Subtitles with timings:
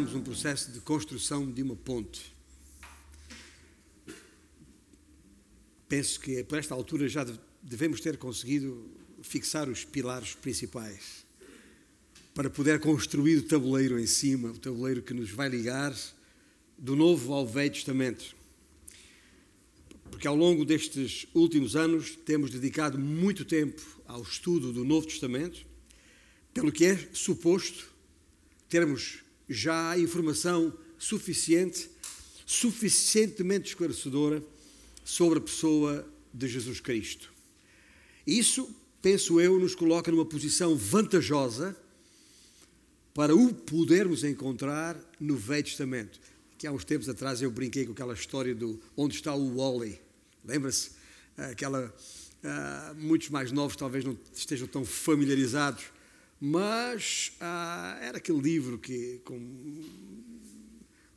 [0.00, 2.32] iniciámos um processo de construção de uma ponte.
[5.88, 7.26] Penso que por esta altura já
[7.62, 8.88] devemos ter conseguido
[9.22, 11.26] fixar os pilares principais
[12.34, 15.94] para poder construir o tabuleiro em cima, o tabuleiro que nos vai ligar
[16.78, 18.34] do Novo ao Velho Testamento.
[20.10, 25.66] Porque ao longo destes últimos anos temos dedicado muito tempo ao estudo do Novo Testamento,
[26.54, 27.92] pelo que é suposto
[28.68, 31.90] termos já informação suficiente,
[32.46, 34.40] suficientemente esclarecedora
[35.04, 37.32] sobre a pessoa de Jesus Cristo.
[38.24, 41.76] Isso, penso eu, nos coloca numa posição vantajosa
[43.12, 46.20] para o podermos encontrar no Velho Testamento.
[46.56, 50.00] Que há uns tempos atrás eu brinquei com aquela história do onde está o Wally.
[50.44, 50.92] Lembra-se?
[51.36, 51.92] Aquela,
[52.44, 55.84] uh, muitos mais novos talvez não estejam tão familiarizados,
[56.40, 59.38] mas uh, era aquele livro que com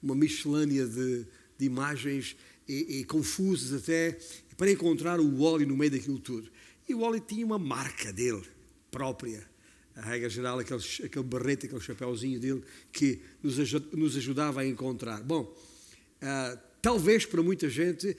[0.02, 1.26] uma miscelânea de,
[1.58, 2.36] de imagens
[2.68, 4.18] e, e confusas até,
[4.58, 6.52] para encontrar o Wally no meio daquilo tudo.
[6.88, 8.44] E o Wally tinha uma marca dele
[8.92, 9.48] própria.
[9.96, 13.58] A regra geral, aquele, aquele barrete, aquele chapéuzinho dele, que nos,
[13.94, 15.24] nos ajudava a encontrar.
[15.24, 18.18] Bom, uh, talvez para muita gente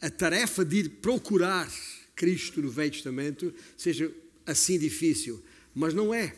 [0.00, 1.70] a tarefa de ir procurar
[2.16, 4.12] Cristo no Velho Testamento seja
[4.44, 5.40] assim difícil,
[5.74, 6.36] mas não é,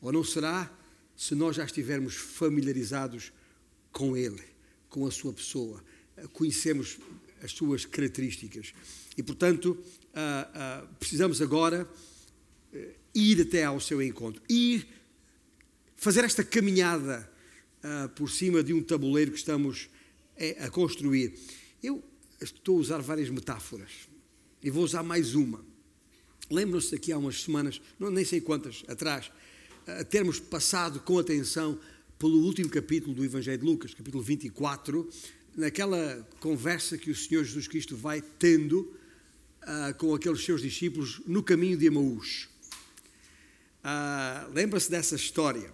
[0.00, 0.70] ou não será,
[1.16, 3.32] se nós já estivermos familiarizados
[3.92, 4.42] com Ele,
[4.88, 5.82] com a Sua pessoa
[6.32, 6.98] conhecemos
[7.42, 8.72] as suas características.
[9.16, 11.88] E, portanto, uh, uh, precisamos agora
[12.72, 12.78] uh,
[13.14, 14.86] ir até ao seu encontro, ir
[15.96, 17.30] fazer esta caminhada
[18.16, 19.88] por cima de um tabuleiro que estamos
[20.36, 21.38] eh, a construir.
[21.80, 22.02] Eu
[22.40, 24.08] estou a usar várias metáforas
[24.60, 25.64] e vou usar mais uma.
[26.50, 29.32] Lembram-se daqui há umas semanas, não, nem sei quantas atrás,
[29.86, 31.78] a termos passado com atenção
[32.18, 35.08] pelo último capítulo do Evangelho de Lucas, capítulo 24,
[35.56, 38.94] naquela conversa que o Senhor Jesus Cristo vai tendo
[39.62, 42.48] uh, com aqueles seus discípulos no caminho de Emaús.
[43.82, 45.72] Uh, Lembra-se dessa história.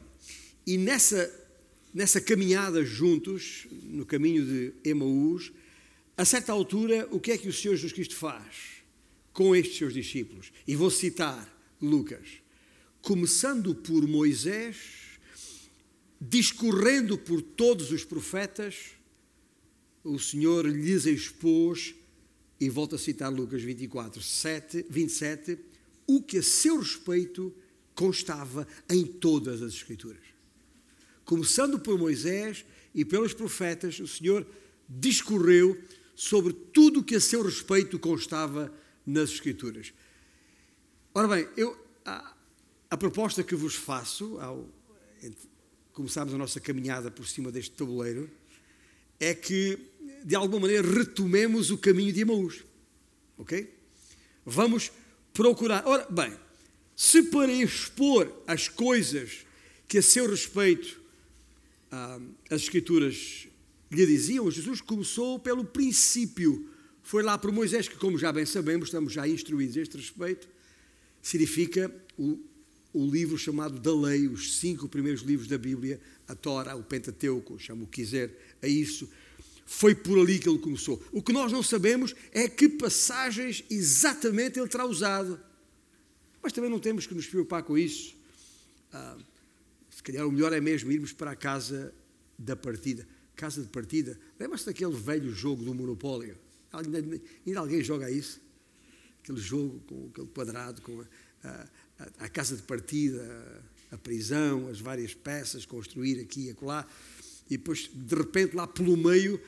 [0.67, 1.31] E nessa,
[1.93, 5.53] nessa caminhada juntos, no caminho de Emaús,
[6.17, 8.82] a certa altura, o que é que o Senhor Jesus Cristo faz
[9.33, 10.53] com estes seus discípulos?
[10.67, 11.49] E vou citar
[11.81, 12.29] Lucas.
[13.01, 14.77] Começando por Moisés,
[16.21, 18.93] discorrendo por todos os profetas,
[20.05, 21.95] o Senhor lhes expôs,
[22.61, 25.59] e volto a citar Lucas 24, 7, 27,
[26.07, 27.53] o que a seu respeito
[27.95, 30.23] constava em todas as Escrituras.
[31.25, 34.47] Começando por Moisés e pelos profetas, o Senhor
[34.89, 35.81] discorreu
[36.15, 38.73] sobre tudo o que a seu respeito constava
[39.07, 39.93] nas Escrituras.
[41.15, 42.35] Ora bem, eu, a,
[42.91, 44.69] a proposta que vos faço, ao
[45.93, 48.31] começarmos a nossa caminhada por cima deste tabuleiro,
[49.21, 49.93] é que
[50.25, 52.65] de alguma maneira, retomemos o caminho de Emaús.
[53.37, 53.73] Ok?
[54.45, 54.93] Vamos
[55.33, 55.87] procurar.
[55.87, 56.33] Ora, bem,
[56.95, 59.45] se para expor as coisas
[59.89, 61.01] que a seu respeito
[61.91, 62.21] ah,
[62.51, 63.49] as Escrituras
[63.91, 66.71] lhe diziam, Jesus começou pelo princípio.
[67.03, 70.49] Foi lá por Moisés, que, como já bem sabemos, estamos já instruídos a este respeito,
[71.21, 72.39] significa o,
[72.93, 77.59] o livro chamado da lei, os cinco primeiros livros da Bíblia, a Tora, o Pentateuco,
[77.59, 78.31] chamo o que quiser
[78.63, 79.09] a isso
[79.73, 81.03] foi por ali que ele começou.
[81.11, 85.41] O que nós não sabemos é que passagens exatamente ele terá usado.
[86.43, 88.15] Mas também não temos que nos preocupar com isso.
[88.93, 89.17] Ah,
[89.91, 91.95] se calhar o melhor é mesmo irmos para a casa
[92.39, 93.09] da partida.
[93.35, 94.19] Casa de partida.
[94.39, 96.37] Lembra-se daquele velho jogo do Monopólio?
[96.73, 98.41] Ainda, ainda, alguém joga isso?
[99.23, 101.05] Aquele jogo com aquele quadrado, com
[101.45, 101.69] a,
[101.99, 103.23] a, a casa de partida,
[103.91, 106.87] a, a prisão, as várias peças, construir aqui e acolá
[107.53, 109.39] e depois, de repente, lá pelo meio,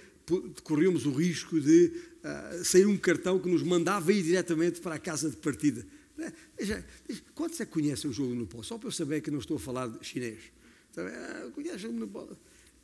[0.63, 1.91] corríamos o risco de
[2.23, 5.87] uh, sair um cartão que nos mandava ir diretamente para a casa de partida.
[6.55, 6.85] Veja,
[7.35, 8.65] quantos é que conhecem o jogo do Monopólio?
[8.65, 10.39] Só para eu saber que não estou a falar de chinês.
[10.91, 12.37] Então, uh, conhecem o Monopólio?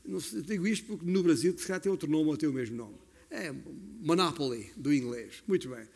[0.06, 2.76] Não digo isto porque no Brasil, se calhar, tem outro nome ou tem o mesmo
[2.76, 2.96] nome.
[3.30, 3.54] É
[4.00, 5.42] Monopoly, do inglês.
[5.46, 5.86] Muito bem.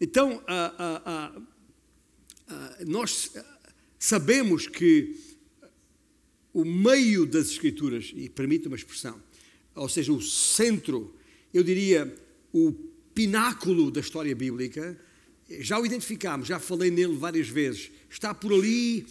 [0.00, 0.42] Então,
[2.86, 3.32] nós
[3.98, 5.16] sabemos que
[6.52, 9.20] o meio das Escrituras, e permite uma expressão,
[9.74, 11.14] ou seja, o centro,
[11.52, 12.14] eu diria,
[12.52, 12.72] o
[13.14, 14.98] pináculo da história bíblica,
[15.60, 19.06] já o identificámos, já falei nele várias vezes, está por ali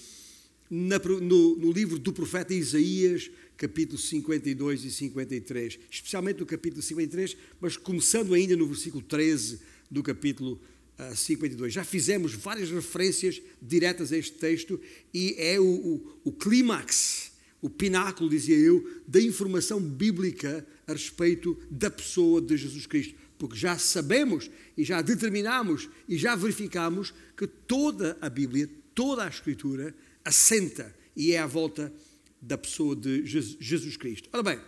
[0.70, 3.30] na, no, no, livro do profeta Isaías,
[3.62, 9.60] capítulo 52 e 53, especialmente no capítulo 53, mas começando ainda no versículo 13
[9.90, 10.54] do capítulo
[10.98, 11.72] uh, ah, 52.
[11.72, 14.82] Já fizemos várias referências diretas a este texto
[15.14, 17.30] e é o, o, o clímax
[17.62, 23.14] o pináculo, dizia eu, da informação bíblica a respeito da pessoa de Jesus Cristo.
[23.38, 29.28] Porque já sabemos e já determinamos e já verificamos que toda a Bíblia, toda a
[29.28, 29.94] Escritura,
[30.26, 31.94] assenta e é à volta
[32.42, 34.30] da pessoa de Jesus Cristo.
[34.34, 34.60] Ora bem,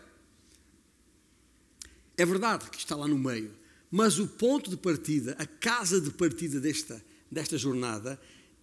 [2.16, 3.52] é verdade que está lá no meio,
[3.90, 8.20] mas o ponto de partida, a casa de partida desta, desta jornada,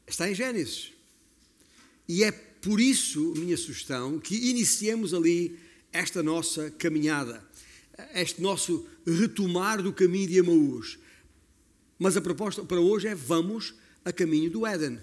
[0.06, 0.92] está em Gênesis.
[2.08, 5.58] E é por isso, minha sugestão, que iniciemos ali
[5.92, 7.44] esta nossa caminhada,
[8.14, 10.98] este nosso retomar do caminho de Amaús.
[11.98, 13.74] Mas a proposta para hoje é vamos
[14.04, 15.00] a caminho do Éden.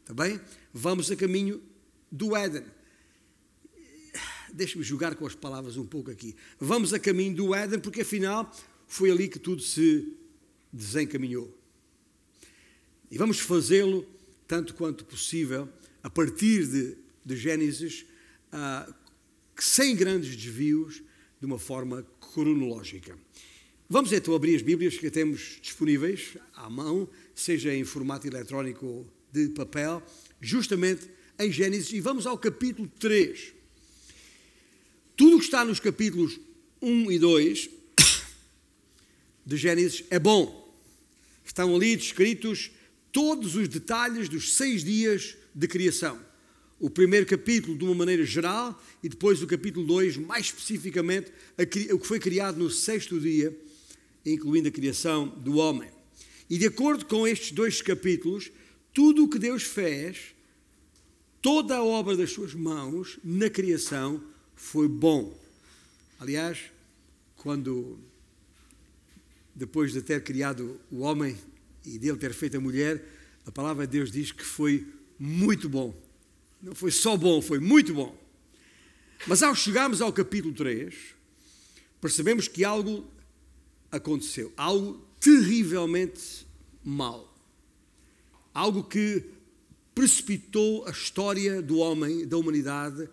[0.00, 0.40] Está bem?
[0.72, 1.62] Vamos a caminho
[2.10, 2.64] do Éden.
[4.52, 6.36] Deixe-me jogar com as palavras um pouco aqui.
[6.58, 8.50] Vamos a caminho do Éden, porque afinal
[8.86, 10.12] foi ali que tudo se
[10.72, 11.56] desencaminhou.
[13.10, 14.06] E vamos fazê-lo
[14.46, 15.68] tanto quanto possível
[16.02, 18.04] a partir de, de Gênesis,
[18.52, 18.94] uh,
[19.56, 21.02] sem grandes desvios,
[21.40, 23.18] de uma forma cronológica.
[23.88, 29.12] Vamos então abrir as Bíblias que temos disponíveis à mão, seja em formato eletrónico ou
[29.32, 30.02] de papel,
[30.40, 31.08] justamente
[31.38, 33.54] em Gênesis, e vamos ao capítulo 3.
[35.16, 36.40] Tudo o que está nos capítulos
[36.80, 37.70] 1 e 2
[39.44, 40.74] de Gênesis é bom.
[41.44, 42.70] Estão ali descritos
[43.10, 46.18] todos os detalhes dos seis dias de criação.
[46.80, 51.30] O primeiro capítulo de uma maneira geral e depois o capítulo 2, mais especificamente,
[51.92, 53.56] o que foi criado no sexto dia,
[54.24, 55.90] incluindo a criação do homem.
[56.48, 58.50] E de acordo com estes dois capítulos,
[58.94, 60.34] tudo o que Deus fez,
[61.42, 64.31] toda a obra das suas mãos na criação
[64.62, 65.36] foi bom.
[66.20, 66.70] Aliás,
[67.36, 67.98] quando
[69.52, 71.36] depois de ter criado o homem
[71.84, 73.04] e dele ter feito a mulher,
[73.44, 74.86] a palavra de Deus diz que foi
[75.18, 75.92] muito bom.
[76.62, 78.16] Não foi só bom, foi muito bom.
[79.26, 80.94] Mas ao chegarmos ao capítulo 3,
[82.00, 83.04] percebemos que algo
[83.90, 86.46] aconteceu, algo terrivelmente
[86.84, 87.36] mal.
[88.54, 89.24] Algo que
[89.92, 93.08] precipitou a história do homem, da humanidade,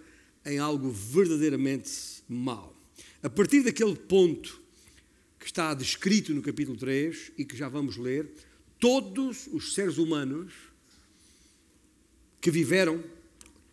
[0.45, 2.75] em algo verdadeiramente mal.
[3.21, 4.61] A partir daquele ponto
[5.39, 8.29] que está descrito no capítulo 3 e que já vamos ler,
[8.79, 10.53] todos os seres humanos
[12.41, 13.03] que viveram,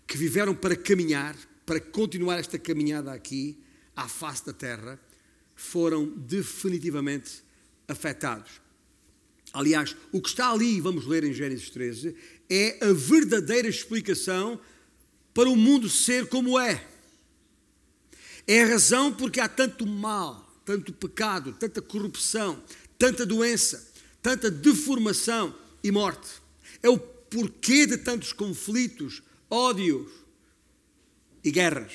[0.06, 3.58] que viveram para caminhar, para continuar esta caminhada aqui,
[3.94, 5.00] à face da terra,
[5.54, 7.42] foram definitivamente
[7.88, 8.60] afetados.
[9.52, 12.14] Aliás, o que está ali, vamos ler em Gênesis 13,
[12.50, 14.60] é a verdadeira explicação
[15.36, 16.82] para o mundo ser como é.
[18.46, 22.64] É a razão porque há tanto mal, tanto pecado, tanta corrupção,
[22.98, 23.92] tanta doença,
[24.22, 25.54] tanta deformação
[25.84, 26.26] e morte.
[26.82, 30.10] É o porquê de tantos conflitos, ódios
[31.44, 31.92] e guerras,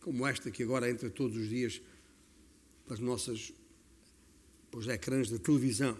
[0.00, 1.82] como esta que agora entra todos os dias
[2.86, 3.52] pelas nossas
[4.70, 5.98] pelos ecrãs da televisão.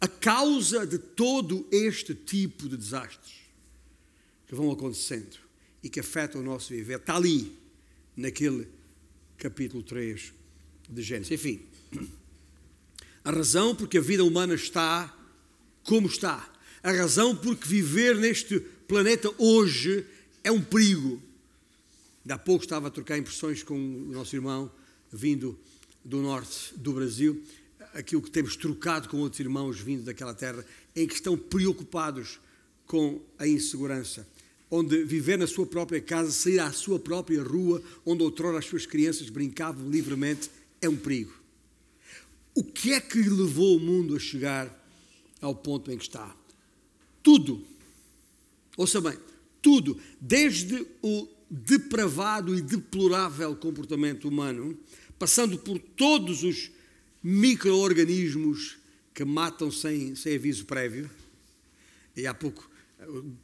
[0.00, 3.43] A causa de todo este tipo de desastres
[4.46, 5.36] que vão acontecendo
[5.82, 7.56] e que afetam o nosso viver está ali,
[8.16, 8.68] naquele
[9.36, 10.32] capítulo 3
[10.88, 11.32] de Gênesis.
[11.32, 11.60] Enfim,
[13.24, 15.14] a razão porque a vida humana está
[15.82, 20.04] como está a razão por que viver neste planeta hoje
[20.44, 21.18] é um perigo.
[22.22, 24.70] Ainda há pouco estava a trocar impressões com o nosso irmão
[25.10, 25.58] vindo
[26.04, 27.42] do norte do Brasil,
[27.94, 30.62] aquilo que temos trocado com outros irmãos vindo daquela terra,
[30.94, 32.38] em que estão preocupados
[32.86, 34.28] com a insegurança,
[34.74, 38.86] onde viver na sua própria casa, sair à sua própria rua, onde outrora as suas
[38.86, 40.50] crianças brincavam livremente,
[40.80, 41.32] é um perigo.
[42.54, 44.82] O que é que levou o mundo a chegar
[45.40, 46.34] ao ponto em que está?
[47.24, 47.64] tudo,
[48.76, 49.16] ouça bem,
[49.62, 54.78] tudo, desde o depravado e deplorável comportamento humano,
[55.18, 56.70] passando por todos os
[57.22, 58.76] micro-organismos
[59.14, 61.10] que matam sem, sem aviso prévio,
[62.14, 62.68] e há pouco,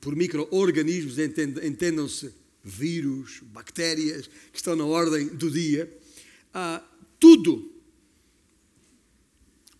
[0.00, 5.90] por micro-organismos entendam-se vírus, bactérias, que estão na ordem do dia,
[6.52, 6.82] ah,
[7.18, 7.72] tudo,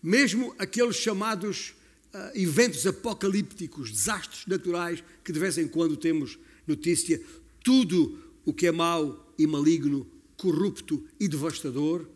[0.01, 1.73] mesmo aqueles chamados
[2.13, 7.21] uh, eventos apocalípticos, desastres naturais, que de vez em quando temos notícia,
[7.63, 12.07] tudo o que é mau e maligno, corrupto e devastador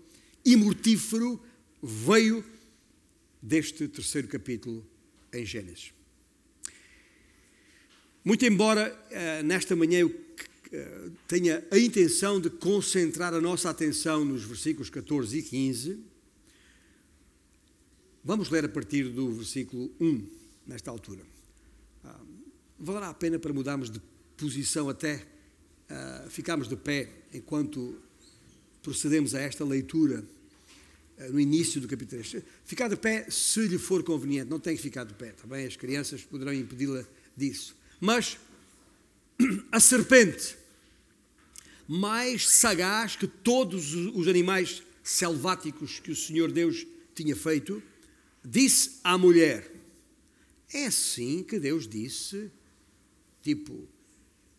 [0.43, 1.39] e mortífero
[1.81, 2.43] veio
[3.41, 4.85] deste terceiro capítulo
[5.31, 5.94] em Gênesis.
[8.25, 14.25] Muito embora uh, nesta manhã eu uh, tenha a intenção de concentrar a nossa atenção
[14.25, 15.99] nos versículos 14 e 15,
[18.27, 20.27] Vamos ler a partir do versículo 1,
[20.65, 21.21] nesta altura.
[22.03, 22.19] Ah,
[22.79, 24.01] valerá a pena para mudarmos de
[24.35, 27.95] posição até uh, ficarmos de pé enquanto
[28.81, 30.25] procedemos a esta leitura
[31.19, 32.43] uh, no início do capítulo 3.
[32.65, 35.67] Ficar de pé se lhe for conveniente, não tem que ficar de pé, também tá
[35.67, 37.05] as crianças poderão impedi-la
[37.37, 37.75] disso.
[38.05, 38.37] Mas
[39.71, 40.55] a serpente,
[41.87, 46.85] mais sagaz que todos os animais selváticos que o Senhor Deus
[47.15, 47.81] tinha feito,
[48.43, 49.71] disse à mulher:
[50.71, 52.51] É assim que Deus disse,
[53.41, 53.89] tipo,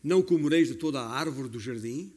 [0.03, 2.12] não comereis de toda a árvore do jardim?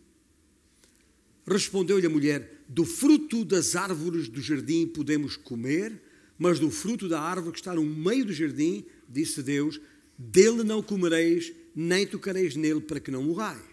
[1.46, 6.02] Respondeu-lhe a mulher: Do fruto das árvores do jardim podemos comer,
[6.40, 9.80] mas do fruto da árvore que está no meio do jardim, disse Deus,
[10.20, 13.64] dele não comereis, nem tocareis nele, para que não morrais.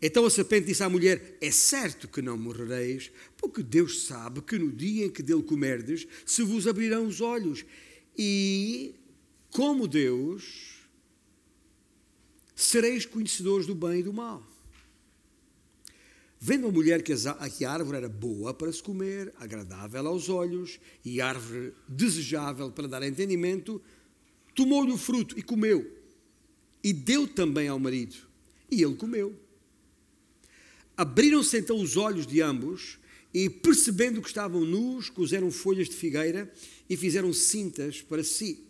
[0.00, 4.56] Então a serpente disse à mulher: É certo que não morrereis, porque Deus sabe que
[4.56, 7.64] no dia em que dele comerdes, se vos abrirão os olhos.
[8.16, 8.94] E,
[9.50, 10.76] como Deus,
[12.54, 14.46] sereis conhecedores do bem e do mal.
[16.38, 21.20] Vendo a mulher que a árvore era boa para se comer, agradável aos olhos e
[21.20, 23.82] árvore desejável para dar entendimento,
[24.56, 25.88] tomou-lhe o fruto e comeu.
[26.82, 28.16] E deu também ao marido,
[28.70, 29.38] e ele comeu.
[30.96, 32.98] Abriram-se então os olhos de ambos
[33.34, 36.50] e, percebendo que estavam nus, cozeram folhas de figueira
[36.88, 38.64] e fizeram cintas para si.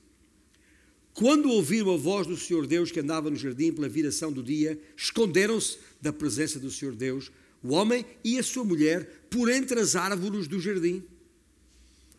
[1.14, 4.78] Quando ouviram a voz do Senhor Deus que andava no jardim pela viração do dia,
[4.97, 7.31] esconderam-se da presença do Senhor Deus,
[7.62, 11.02] o homem e a sua mulher, por entre as árvores do jardim.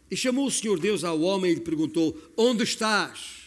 [0.09, 3.46] E chamou o Senhor Deus ao homem e lhe perguntou: Onde estás?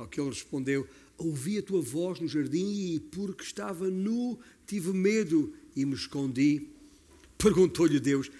[0.00, 0.88] Ao que ele respondeu:
[1.18, 6.68] Ouvi a tua voz no jardim e, porque estava nu, tive medo e me escondi.
[7.36, 8.30] Perguntou-lhe Deus: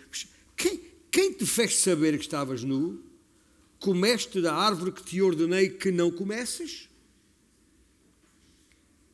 [0.56, 3.02] quem, quem te fez saber que estavas nu?
[3.78, 6.88] Comeste da árvore que te ordenei que não comesses?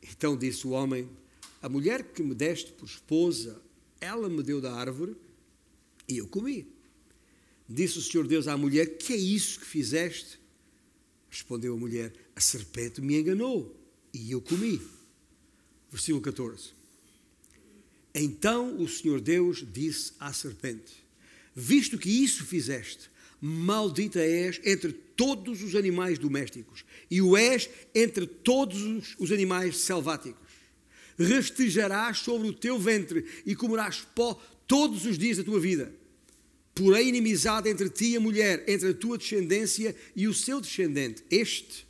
[0.01, 1.09] Então disse o homem:
[1.61, 3.61] A mulher que me deste por esposa,
[3.99, 5.17] ela me deu da árvore
[6.07, 6.65] e eu comi.
[7.67, 10.39] Disse o Senhor Deus à mulher: Que é isso que fizeste?
[11.29, 13.75] Respondeu a mulher: A serpente me enganou
[14.13, 14.79] e eu comi.
[15.89, 16.69] Versículo 14.
[18.13, 21.03] Então o Senhor Deus disse à serpente:
[21.55, 23.09] Visto que isso fizeste,
[23.41, 30.47] maldita és entre todos os animais domésticos e o és entre todos os animais selváticos.
[31.17, 35.91] Rastejarás sobre o teu ventre e comerás pó todos os dias da tua vida.
[36.75, 41.23] Porém, inimizade entre ti e a mulher, entre a tua descendência e o seu descendente.
[41.31, 41.86] Este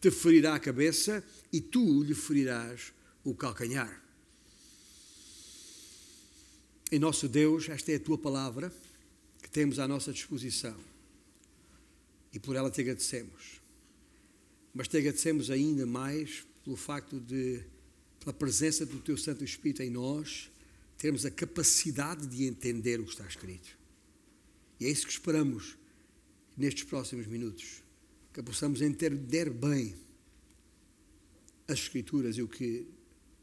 [0.00, 2.92] te ferirá a cabeça e tu lhe ferirás
[3.24, 4.02] o calcanhar.
[6.90, 8.72] Em nosso Deus, esta é a tua palavra
[9.42, 10.76] que temos à nossa disposição
[12.32, 13.60] e por ela te agradecemos.
[14.72, 17.62] Mas te agradecemos ainda mais pelo facto de,
[18.20, 20.50] pela presença do teu Santo Espírito em nós,
[20.96, 23.76] termos a capacidade de entender o que está escrito.
[24.80, 25.76] E é isso que esperamos
[26.56, 27.82] nestes próximos minutos,
[28.38, 29.96] que possamos entender bem
[31.66, 32.86] as Escrituras e o que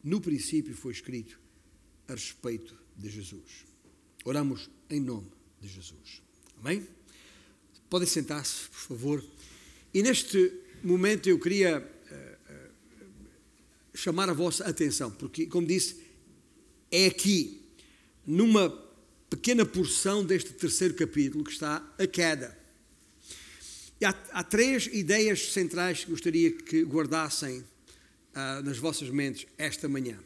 [0.01, 1.37] no princípio foi escrito
[2.07, 3.65] a respeito de Jesus.
[4.23, 6.21] Oramos em nome de Jesus.
[6.61, 6.87] Amém?
[7.89, 9.25] Podem sentar-se, por favor.
[9.93, 12.71] E neste momento eu queria uh, uh,
[13.93, 16.05] chamar a vossa atenção, porque, como disse,
[16.89, 17.61] é aqui,
[18.25, 18.69] numa
[19.29, 22.64] pequena porção deste terceiro capítulo, que está a queda.
[24.05, 30.19] Há, há três ideias centrais que gostaria que guardassem uh, nas vossas mentes esta manhã.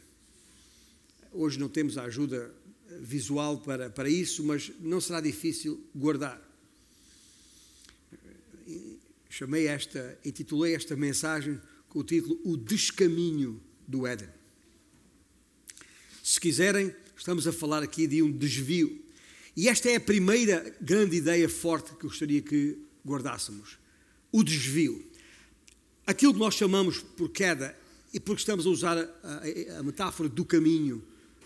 [1.31, 2.53] Hoje não temos a ajuda
[2.99, 6.41] visual para, para isso, mas não será difícil guardar.
[9.29, 11.57] Chamei esta, intitulei esta mensagem
[11.87, 14.27] com o título O Descaminho do Éden.
[16.21, 19.05] Se quiserem, estamos a falar aqui de um desvio.
[19.55, 23.77] E esta é a primeira grande ideia forte que gostaria que guardássemos:
[24.31, 25.05] o desvio.
[26.05, 27.77] Aquilo que nós chamamos por queda,
[28.13, 31.03] e porque estamos a usar a, a, a metáfora do caminho,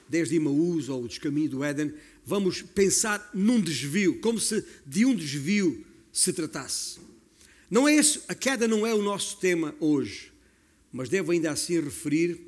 [0.08, 1.94] desde Imaús ou o descaminho do Éden,
[2.26, 7.00] vamos pensar num desvio, como se de um desvio se tratasse.
[7.70, 10.32] Não é esse, a queda não é o nosso tema hoje,
[10.92, 12.40] mas devo ainda assim referir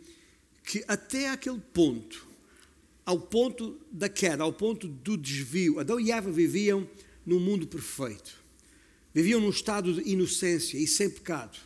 [0.64, 2.28] que até aquele ponto,
[3.06, 6.88] ao ponto da queda, ao ponto do desvio, Adão e Eva viviam
[7.26, 8.45] num mundo perfeito.
[9.16, 11.58] Viviam num estado de inocência e sem pecado.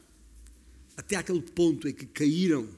[0.96, 2.70] Até aquele ponto em que caíram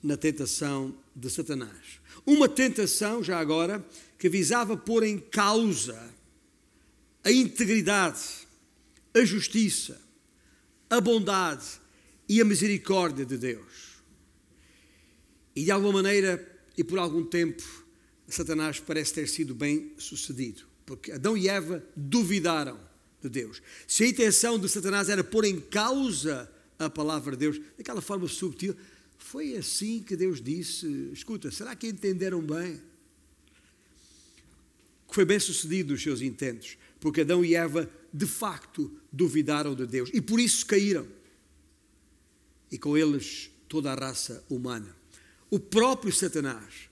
[0.00, 2.00] na tentação de Satanás.
[2.24, 3.84] Uma tentação, já agora,
[4.16, 6.14] que visava pôr em causa
[7.24, 8.46] a integridade,
[9.12, 10.00] a justiça,
[10.88, 11.66] a bondade
[12.28, 13.96] e a misericórdia de Deus.
[15.56, 17.64] E de alguma maneira e por algum tempo,
[18.28, 22.85] Satanás parece ter sido bem sucedido, porque Adão e Eva duvidaram
[23.22, 23.62] de Deus.
[23.86, 28.28] Se a intenção de Satanás era pôr em causa a palavra de Deus, daquela forma
[28.28, 28.76] subtil,
[29.18, 32.80] foi assim que Deus disse: escuta, será que entenderam bem?
[35.10, 40.10] Foi bem sucedido os seus intentos, porque Adão e Eva de facto duvidaram de Deus
[40.12, 41.06] e por isso caíram.
[42.70, 44.94] E com eles toda a raça humana.
[45.50, 46.88] O próprio Satanás,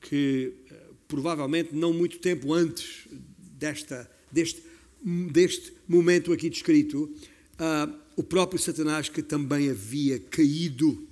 [0.00, 3.06] que eh, provavelmente não muito tempo antes
[3.38, 4.62] desta, deste,
[5.02, 11.06] deste momento aqui descrito, uh, o próprio Satanás que também havia caído.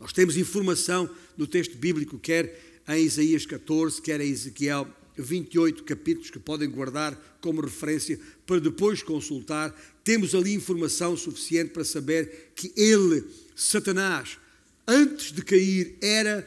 [0.00, 4.86] Nós temos informação no texto bíblico, quer em Isaías 14, quer em Ezequiel
[5.16, 9.74] 28 capítulos que podem guardar como referência para depois consultar.
[10.04, 13.24] Temos ali informação suficiente para saber que ele,
[13.54, 14.38] Satanás,
[14.86, 16.46] antes de cair, era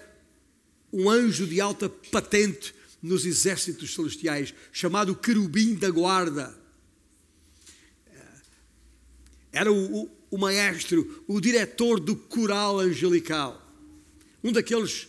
[0.92, 6.58] um anjo de alta patente nos exércitos celestiais, chamado querubim da guarda.
[9.52, 13.66] Era o, o, o maestro, o diretor do coral angelical.
[14.44, 15.08] Um daqueles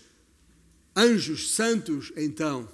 [0.96, 2.68] anjos santos, então,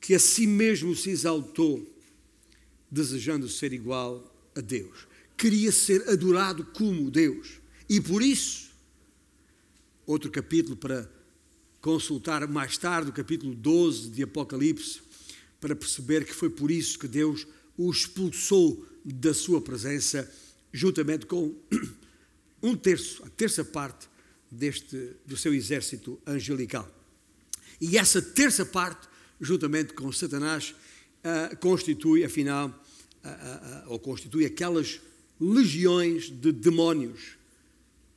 [0.00, 1.90] que a si mesmo se exaltou,
[2.90, 5.06] desejando ser igual a Deus.
[5.36, 7.60] Queria ser adorado como Deus.
[7.88, 8.70] E por isso,
[10.06, 11.10] outro capítulo para
[11.84, 15.02] consultar mais tarde, o capítulo 12 de Apocalipse,
[15.60, 20.32] para perceber que foi por isso que Deus o expulsou da sua presença,
[20.72, 21.54] juntamente com
[22.62, 24.08] um terço, a terça parte
[24.50, 26.90] deste, do seu exército angelical.
[27.78, 29.06] E essa terça parte
[29.38, 30.74] juntamente com Satanás,
[31.20, 35.02] uh, constitui, afinal, uh, uh, ou constitui aquelas
[35.38, 37.36] legiões de demónios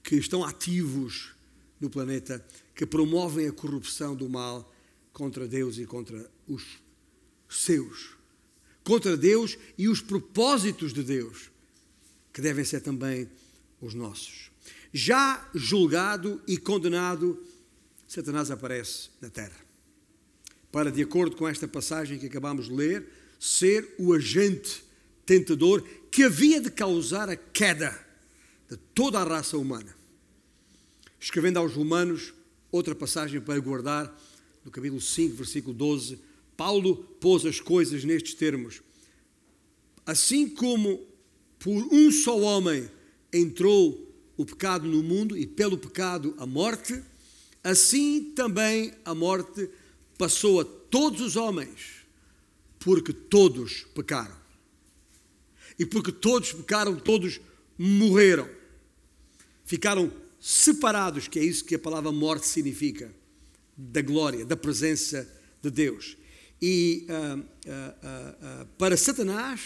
[0.01, 1.33] que estão ativos
[1.81, 2.41] no planeta,
[2.77, 4.73] que promovem a corrupção do mal
[5.11, 6.63] contra Deus e contra os
[7.49, 8.15] seus.
[8.85, 11.51] Contra Deus e os propósitos de Deus,
[12.31, 13.29] que devem ser também
[13.81, 14.49] os nossos.
[14.93, 17.43] Já julgado e condenado,
[18.07, 19.67] Satanás aparece na terra
[20.71, 23.07] para, de acordo com esta passagem que acabamos de ler,
[23.39, 24.83] ser o agente
[25.25, 27.97] tentador que havia de causar a queda
[28.69, 29.95] de toda a raça humana.
[31.19, 32.31] Escrevendo aos Romanos,
[32.71, 34.15] outra passagem para guardar,
[34.63, 36.19] no capítulo 5, versículo 12,
[36.55, 38.81] Paulo pôs as coisas nestes termos.
[40.05, 41.05] Assim como
[41.59, 42.89] por um só homem
[43.31, 47.01] entrou o pecado no mundo e pelo pecado a morte,
[47.63, 49.69] assim também a morte
[50.17, 52.05] passou a todos os homens,
[52.79, 54.35] porque todos pecaram.
[55.79, 57.39] E porque todos pecaram, todos
[57.77, 58.49] morreram.
[59.63, 60.11] Ficaram
[60.47, 63.13] separados, que é isso que a palavra morte significa,
[63.75, 65.29] da glória, da presença
[65.61, 66.15] de Deus.
[66.61, 69.59] E uh, uh, uh, para Satanás,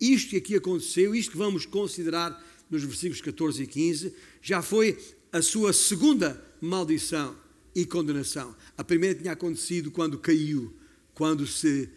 [0.00, 4.96] isto que aqui aconteceu, isto que vamos considerar nos versículos 14 e 15, já foi
[5.32, 7.36] a sua segunda maldição
[7.74, 8.54] e condenação.
[8.78, 10.72] A primeira tinha acontecido quando caiu,
[11.12, 11.88] quando se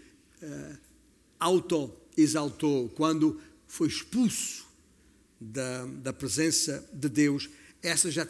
[0.41, 0.77] uh,
[1.39, 4.65] auto-exaltou, quando foi expulso
[5.39, 7.47] da, da presença de Deus.
[7.88, 8.28] Essa já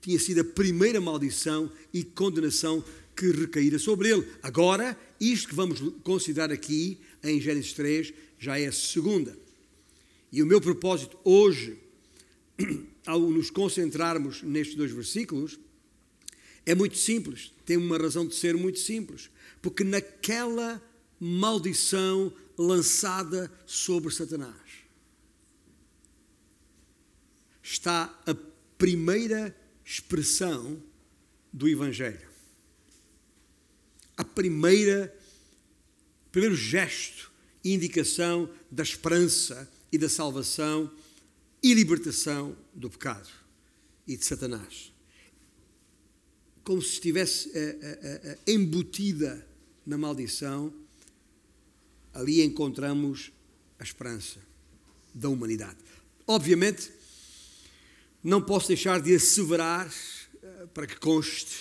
[0.00, 2.84] tinha sido a primeira maldição e condenação
[3.16, 4.26] que recaíra sobre ele.
[4.42, 9.36] Agora, isto que vamos considerar aqui, em Gênesis 3, já é a segunda.
[10.30, 11.78] E o meu propósito hoje,
[13.06, 15.58] ao nos concentrarmos nestes dois versículos,
[16.66, 19.30] é muito simples, tem uma razão de ser muito simples,
[19.62, 20.80] porque naquela
[21.18, 24.54] maldição lançada sobre Satanás
[27.62, 28.49] está a
[28.80, 30.82] primeira expressão
[31.52, 32.28] do Evangelho.
[34.16, 35.16] A primeira,
[36.32, 37.30] primeiro gesto
[37.62, 40.90] e indicação da esperança e da salvação
[41.62, 43.28] e libertação do pecado
[44.08, 44.90] e de Satanás
[46.70, 49.44] como se estivesse uh, uh, uh, embutida
[49.84, 50.72] na maldição,
[52.14, 53.32] ali encontramos
[53.76, 54.38] a esperança
[55.12, 55.78] da humanidade.
[56.28, 56.92] Obviamente,
[58.22, 59.92] não posso deixar de asseverar,
[60.74, 61.56] para que conste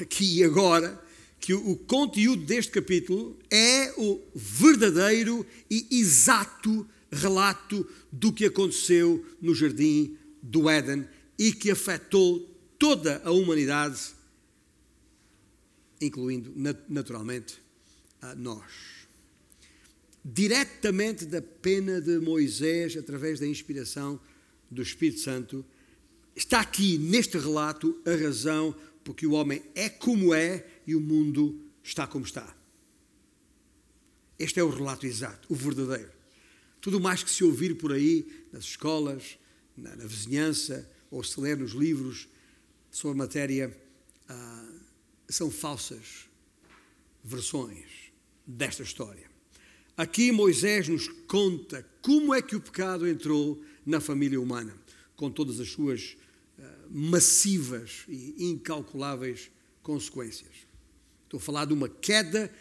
[0.00, 1.02] aqui e agora,
[1.40, 9.24] que o, o conteúdo deste capítulo é o verdadeiro e exato relato do que aconteceu
[9.40, 11.06] no jardim do Éden
[11.38, 12.40] e que afetou
[12.78, 14.14] toda a humanidade
[16.06, 16.52] incluindo
[16.88, 17.60] naturalmente
[18.20, 19.02] a nós.
[20.24, 24.20] Diretamente da pena de Moisés, através da inspiração
[24.70, 25.64] do Espírito Santo,
[26.34, 31.60] está aqui neste relato a razão porque o homem é como é e o mundo
[31.82, 32.56] está como está.
[34.38, 36.10] Este é o relato exato, o verdadeiro.
[36.80, 39.38] Tudo mais que se ouvir por aí, nas escolas,
[39.76, 42.28] na, na vizinhança, ou se ler nos livros
[42.90, 43.76] sobre matéria,
[44.28, 44.68] ah,
[45.28, 46.28] são falsas
[47.22, 48.12] versões
[48.46, 49.30] desta história.
[49.96, 54.76] Aqui Moisés nos conta como é que o pecado entrou na família humana,
[55.14, 56.16] com todas as suas
[56.92, 59.50] massivas e incalculáveis
[59.82, 60.52] consequências.
[61.24, 62.52] Estou a falar de uma queda,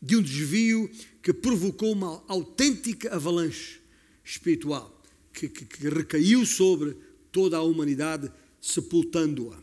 [0.00, 0.88] de um desvio
[1.20, 3.80] que provocou uma autêntica avalanche
[4.24, 6.96] espiritual, que, que, que recaiu sobre
[7.32, 9.60] toda a humanidade, sepultando-a.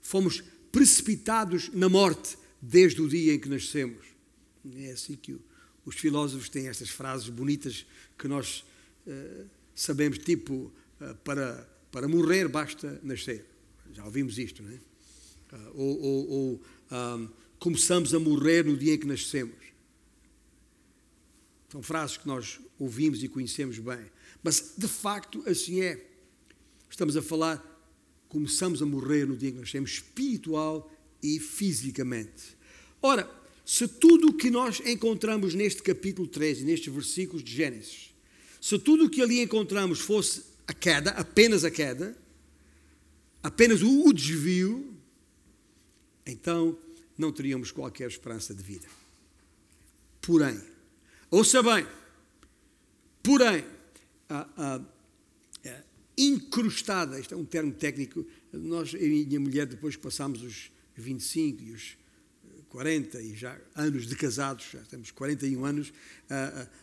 [0.00, 4.06] Fomos precipitados na morte desde o dia em que nascemos.
[4.76, 5.36] É assim que
[5.84, 7.84] os filósofos têm estas frases bonitas
[8.16, 8.64] que nós
[9.06, 13.46] uh, sabemos, tipo, uh, para, para morrer basta nascer.
[13.92, 14.80] Já ouvimos isto, não é?
[15.50, 19.56] Uh, ou, ou, ou um, começamos a morrer no dia em que nascemos.
[21.70, 24.10] São frases que nós ouvimos e conhecemos bem.
[24.42, 26.06] Mas, de facto, assim é.
[26.88, 27.62] Estamos a falar,
[28.28, 30.90] começamos a morrer no dia em que nascemos, espiritual
[31.22, 32.56] e fisicamente.
[33.02, 33.30] Ora,
[33.64, 38.14] se tudo o que nós encontramos neste capítulo 13, nestes versículos de Gênesis,
[38.60, 42.14] se tudo o que ali encontramos fosse a queda, apenas a queda,
[43.42, 44.94] apenas o desvio,
[46.26, 46.78] então
[47.16, 48.86] não teríamos qualquer esperança de vida.
[50.20, 50.60] Porém,
[51.30, 51.86] ouça bem,
[53.22, 53.64] porém,
[54.28, 55.82] a, a, a
[56.18, 60.70] incrustada, isto é um termo técnico, nós, eu e minha mulher, depois que passámos os
[60.94, 61.96] 25 e os
[62.68, 65.92] 40 e já anos de casados, já temos 41 anos,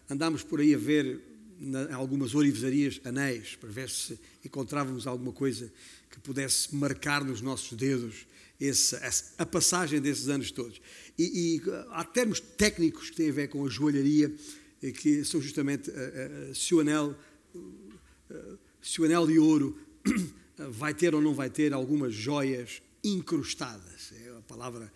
[0.09, 5.71] andámos por aí a ver em algumas orivesarias anéis, para ver se encontrávamos alguma coisa
[6.09, 8.27] que pudesse marcar nos nossos dedos
[8.59, 8.95] esse,
[9.37, 10.81] a passagem desses anos todos.
[11.17, 14.33] E, e, há termos técnicos que têm a ver com a joalharia,
[14.81, 17.15] eh, que são justamente uh, uh, se, o anel,
[18.81, 19.77] se o anel de ouro
[20.71, 24.13] vai ter ou não vai ter algumas joias incrustadas.
[24.25, 24.91] É a palavra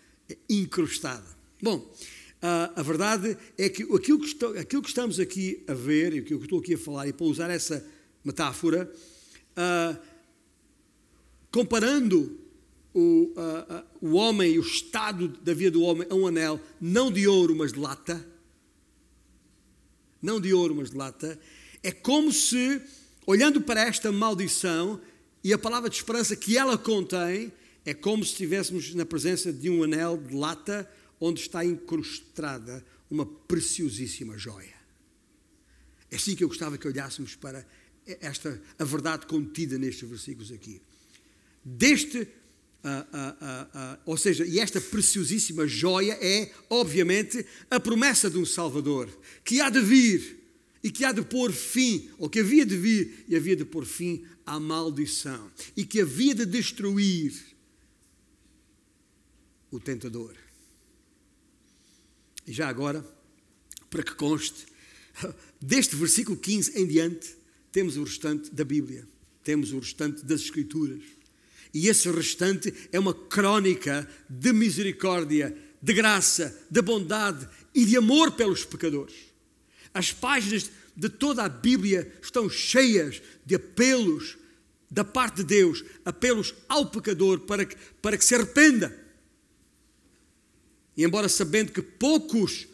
[0.48, 1.26] incrustada.
[1.62, 1.94] Bom,
[2.42, 6.38] a verdade é que aquilo que, estou, aquilo que estamos aqui a ver, e aquilo
[6.38, 7.86] que estou aqui a falar, e para usar essa
[8.24, 8.90] metáfora,
[11.52, 12.38] comparando
[12.94, 13.32] o,
[14.00, 17.72] o homem, o estado da vida do homem a um anel, não de ouro, mas
[17.72, 18.26] de lata,
[20.22, 21.38] não de ouro, mas de lata,
[21.82, 22.80] é como se,
[23.26, 25.00] olhando para esta maldição
[25.42, 27.52] e a palavra de esperança que ela contém,
[27.84, 30.88] é como se estivéssemos na presença de um anel de lata
[31.20, 34.74] onde está incrustada uma preciosíssima joia.
[36.10, 37.66] É assim que eu gostava que olhássemos para
[38.20, 40.80] esta a verdade contida nestes versículos aqui.
[41.64, 48.38] Deste, uh, uh, uh, ou seja, e esta preciosíssima joia é, obviamente, a promessa de
[48.38, 49.08] um Salvador
[49.44, 50.38] que há de vir
[50.82, 53.84] e que há de pôr fim, ou que havia de vir e havia de pôr
[53.84, 57.34] fim à maldição e que havia de destruir
[59.70, 60.34] o tentador.
[62.50, 63.06] E já agora,
[63.88, 64.66] para que conste,
[65.62, 67.36] deste versículo 15 em diante,
[67.70, 69.06] temos o restante da Bíblia,
[69.44, 71.00] temos o restante das Escrituras.
[71.72, 78.32] E esse restante é uma crónica de misericórdia, de graça, de bondade e de amor
[78.32, 79.14] pelos pecadores.
[79.94, 84.36] As páginas de toda a Bíblia estão cheias de apelos
[84.90, 88.99] da parte de Deus, apelos ao pecador para que, para que se arrependa
[91.00, 92.68] e embora sabendo que poucos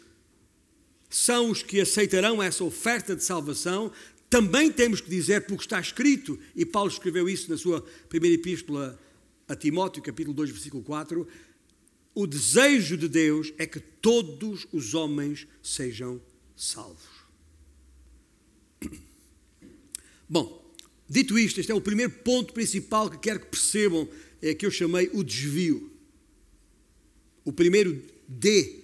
[1.09, 3.89] são os que aceitarão essa oferta de salvação,
[4.29, 8.99] também temos que dizer, porque está escrito, e Paulo escreveu isso na sua primeira epístola
[9.47, 11.25] a Timóteo, capítulo 2, versículo 4,
[12.13, 16.21] o desejo de Deus é que todos os homens sejam
[16.53, 17.07] salvos.
[20.27, 20.69] Bom,
[21.07, 24.05] dito isto, este é o primeiro ponto principal que quero que percebam,
[24.41, 25.89] é que eu chamei o desvio.
[27.45, 28.83] O primeiro D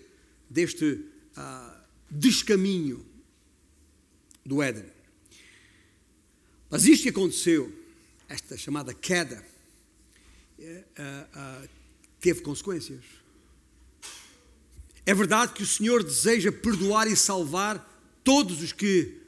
[0.50, 3.06] deste uh, descaminho
[4.46, 4.86] do Éden.
[6.70, 7.72] Mas isto que aconteceu,
[8.28, 9.46] esta chamada queda,
[10.60, 11.70] uh, uh,
[12.20, 13.04] teve consequências.
[15.06, 17.90] É verdade que o Senhor deseja perdoar e salvar
[18.24, 19.22] todos os que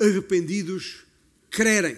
[0.00, 1.04] arrependidos
[1.50, 1.96] crerem.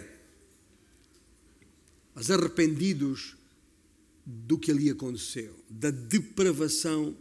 [2.14, 3.36] Mas arrependidos
[4.26, 7.16] do que ali aconteceu, da depravação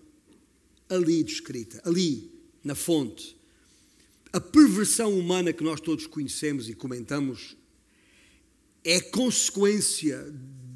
[0.89, 2.32] ali descrita, ali
[2.63, 3.36] na fonte.
[4.32, 7.56] A perversão humana que nós todos conhecemos e comentamos
[8.84, 10.34] é consequência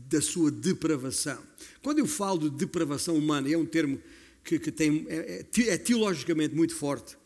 [0.07, 1.41] da sua depravação.
[1.81, 4.01] Quando eu falo de depravação humana, é um termo
[4.43, 7.17] que, que tem, é, é, é teologicamente muito forte.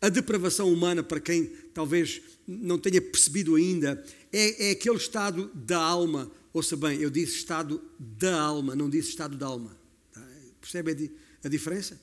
[0.00, 5.78] A depravação humana, para quem talvez não tenha percebido ainda, é, é aquele estado da
[5.78, 6.30] alma.
[6.52, 9.76] Ouça bem, eu disse estado da alma, não disse estado da alma.
[10.12, 10.20] Tá?
[10.60, 12.00] Percebe a, a, diferença?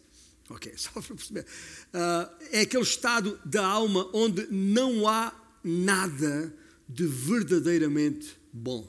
[0.49, 1.45] Ok, só para perceber.
[1.93, 5.33] Uh, é aquele estado da alma onde não há
[5.63, 6.53] nada
[6.87, 8.87] de verdadeiramente bom,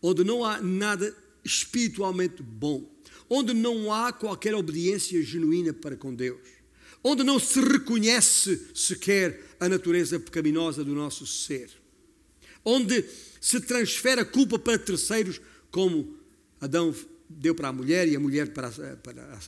[0.00, 2.90] onde não há nada espiritualmente bom,
[3.28, 6.40] onde não há qualquer obediência genuína para com Deus,
[7.04, 11.70] onde não se reconhece sequer a natureza pecaminosa do nosso ser,
[12.64, 13.04] onde
[13.40, 16.16] se transfere a culpa para terceiros, como
[16.60, 16.94] Adão
[17.28, 19.38] deu para a mulher e a mulher para para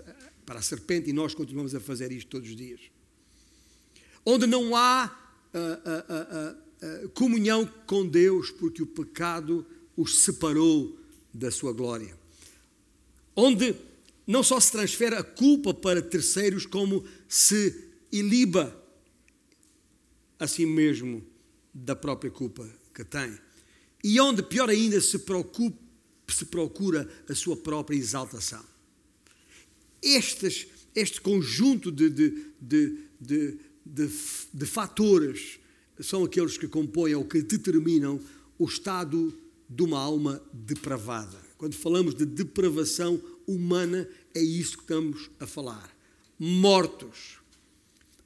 [0.49, 2.81] para a serpente, e nós continuamos a fazer isto todos os dias.
[4.25, 5.15] Onde não há
[5.53, 10.99] uh, uh, uh, comunhão com Deus, porque o pecado os separou
[11.35, 12.19] da sua glória.
[13.37, 13.77] Onde
[14.27, 18.75] não só se transfere a culpa para terceiros, como se iliba
[20.39, 21.23] a si mesmo
[21.75, 23.39] da própria culpa que tem.
[24.03, 25.77] E onde, pior ainda, se, preocupa,
[26.27, 28.78] se procura a sua própria exaltação.
[30.03, 32.31] Estes, este conjunto de, de,
[32.61, 34.11] de, de, de,
[34.53, 35.59] de fatores
[36.01, 38.21] são aqueles que compõem ou que determinam
[38.59, 39.37] o estado
[39.69, 41.39] de uma alma depravada.
[41.57, 45.93] Quando falamos de depravação humana, é isso que estamos a falar.
[46.39, 47.39] Mortos.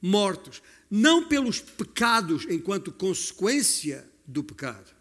[0.01, 0.61] Mortos
[0.95, 4.93] não pelos pecados enquanto consequência do pecado,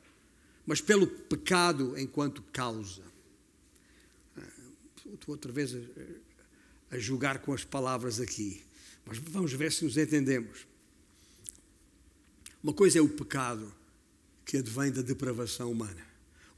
[0.64, 3.02] mas pelo pecado enquanto causa.
[5.12, 5.76] Estou outra vez
[6.92, 8.62] a, julgar com as palavras aqui,
[9.04, 10.66] mas vamos ver se nos entendemos.
[12.62, 13.72] Uma coisa é o pecado
[14.44, 16.06] que advém da depravação humana,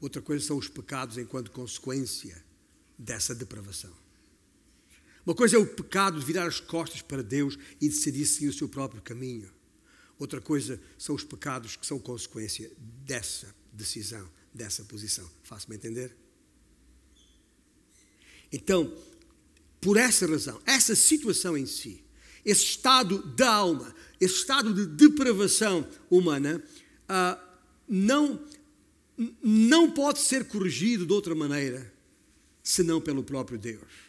[0.01, 2.45] outra coisa são os pecados enquanto consequência
[2.99, 3.93] dessa depravação.
[5.25, 8.53] Uma coisa é o pecado de virar as costas para Deus e decidir seguir o
[8.53, 9.51] seu próprio caminho.
[10.19, 12.71] Outra coisa são os pecados que são consequência
[13.05, 15.29] dessa decisão, dessa posição.
[15.43, 16.15] Faço-me entender?
[18.53, 18.95] Então,
[19.85, 22.03] por essa razão, essa situação em si,
[22.45, 26.61] esse estado da alma, esse estado de depravação humana,
[27.09, 27.41] uh,
[27.87, 28.43] não,
[29.43, 31.93] não pode ser corrigido de outra maneira
[32.63, 34.05] senão pelo próprio Deus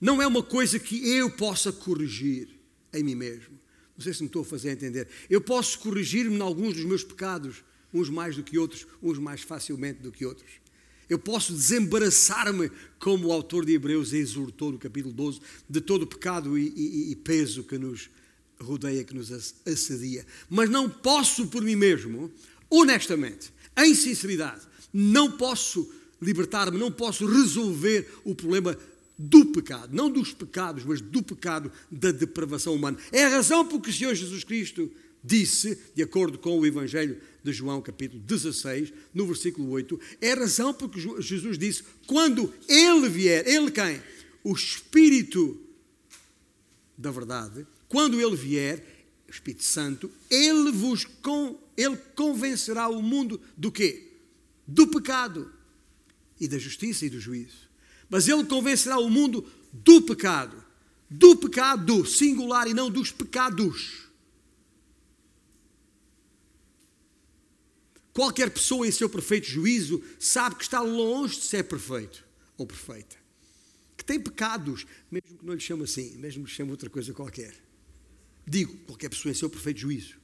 [0.00, 2.48] não é uma coisa que eu possa corrigir
[2.92, 3.60] em mim mesmo.
[3.96, 5.06] Não sei se me estou a fazer entender.
[5.28, 9.42] Eu posso corrigir-me em alguns dos meus pecados, uns mais do que outros, uns mais
[9.42, 10.50] facilmente do que outros.
[11.10, 12.70] Eu posso desembaraçar-me,
[13.00, 17.10] como o autor de Hebreus exortou no capítulo 12, de todo o pecado e, e,
[17.10, 18.08] e peso que nos
[18.60, 19.32] rodeia, que nos
[19.66, 20.24] assedia.
[20.48, 22.30] Mas não posso por mim mesmo,
[22.70, 25.92] honestamente, em sinceridade, não posso
[26.22, 28.78] libertar-me, não posso resolver o problema
[29.18, 32.96] do pecado, não dos pecados, mas do pecado da depravação humana.
[33.10, 34.90] É a razão por que o Senhor Jesus Cristo
[35.22, 40.72] disse, de acordo com o Evangelho de João, capítulo 16, no versículo 8, é razão
[40.72, 44.02] por que Jesus disse: quando Ele vier, Ele quem?
[44.42, 45.60] O Espírito
[46.96, 48.84] da verdade, quando Ele vier,
[49.28, 54.08] Espírito Santo, Ele vos con, Ele convencerá o mundo do quê?
[54.66, 55.52] Do pecado
[56.40, 57.70] e da justiça e do juízo
[58.10, 60.62] mas ele convencerá o mundo do pecado.
[61.08, 64.09] Do pecado singular e não dos pecados.
[68.12, 72.24] Qualquer pessoa em seu perfeito juízo sabe que está longe de ser perfeito
[72.56, 73.16] ou perfeita.
[73.96, 77.12] Que tem pecados, mesmo que não lhe chame assim, mesmo que lhe chame outra coisa
[77.12, 77.54] qualquer.
[78.46, 80.18] Digo, qualquer pessoa em seu perfeito juízo.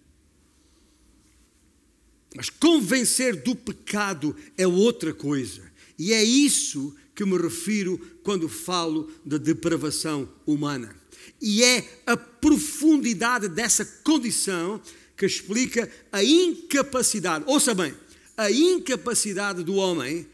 [2.35, 5.63] Mas convencer do pecado é outra coisa.
[5.99, 10.95] E é isso que me refiro quando falo da depravação humana.
[11.41, 14.81] E é a profundidade dessa condição
[15.17, 17.95] que explica a incapacidade, ouça bem,
[18.37, 20.29] a incapacidade do homem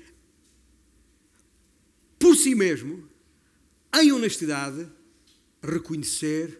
[2.18, 3.08] por si mesmo,
[3.94, 4.88] em honestidade,
[5.62, 6.58] reconhecer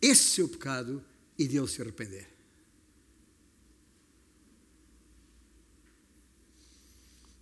[0.00, 1.04] esse seu pecado
[1.38, 2.28] e dele se arrepender.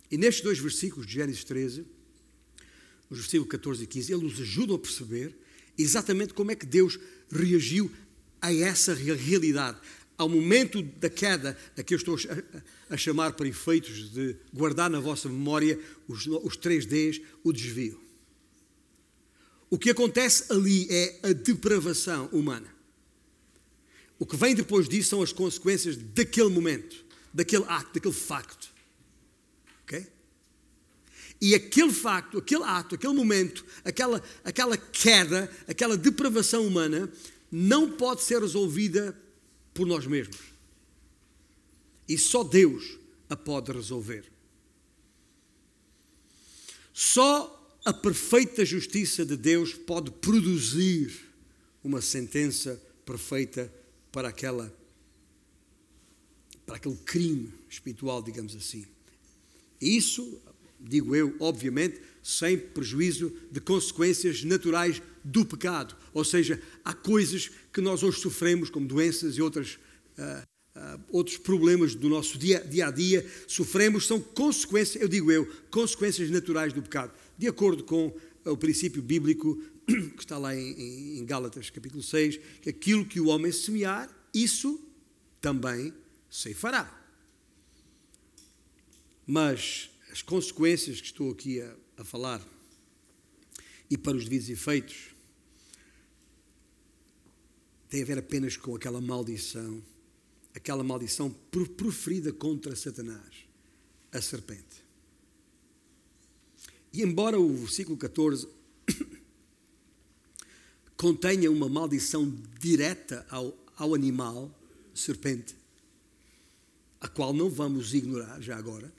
[0.09, 1.85] E nestes dois versículos de Gênesis 13,
[3.09, 5.35] nos versículos 14 e 15, ele nos ajuda a perceber
[5.77, 7.91] exatamente como é que Deus reagiu
[8.43, 9.77] a essa realidade.
[10.17, 12.17] Ao momento da queda, a que eu estou
[12.89, 18.03] a, chamar para efeitos de guardar na vossa memória os, os três Ds, o desvio.
[19.69, 22.67] O que acontece ali é a depravação humana.
[24.19, 27.03] O que vem depois disso são as consequências daquele momento,
[27.33, 28.69] daquele acto, daquele facto.
[29.83, 30.05] Ok?
[31.41, 37.11] E aquele facto, aquele ato, aquele momento, aquela, aquela queda, aquela depravação humana,
[37.55, 39.15] não pode ser resolvida
[39.75, 40.39] por nós mesmos.
[42.09, 42.97] E só Deus
[43.29, 44.25] a pode resolver.
[46.91, 51.31] Só a perfeita justiça de Deus pode produzir
[51.83, 53.71] uma sentença perfeita
[54.11, 54.75] para aquela
[56.65, 58.87] para aquele crime espiritual, digamos assim.
[59.79, 60.41] Isso,
[60.79, 65.95] digo eu, obviamente, sem prejuízo de consequências naturais do pecado.
[66.13, 69.79] Ou seja, há coisas que nós hoje sofremos, como doenças e outras,
[70.17, 70.43] uh,
[70.75, 75.45] uh, outros problemas do nosso dia, dia a dia, sofremos, são consequências, eu digo eu,
[75.71, 77.13] consequências naturais do pecado.
[77.37, 78.13] De acordo com
[78.45, 83.27] o princípio bíblico que está lá em, em Gálatas capítulo 6, que aquilo que o
[83.27, 84.81] homem semear, isso
[85.41, 85.93] também
[86.29, 87.01] se fará.
[89.25, 92.41] Mas as consequências que estou aqui a, a falar,
[93.89, 95.12] e para os devidos efeitos,
[97.93, 99.79] têm a ver apenas com aquela maldição,
[100.55, 101.29] aquela maldição
[101.77, 103.45] proferida contra Satanás,
[104.11, 104.83] a serpente.
[106.91, 108.47] E embora o versículo 14
[110.97, 114.51] contenha uma maldição direta ao, ao animal,
[114.95, 115.55] serpente,
[116.99, 118.91] a qual não vamos ignorar já agora,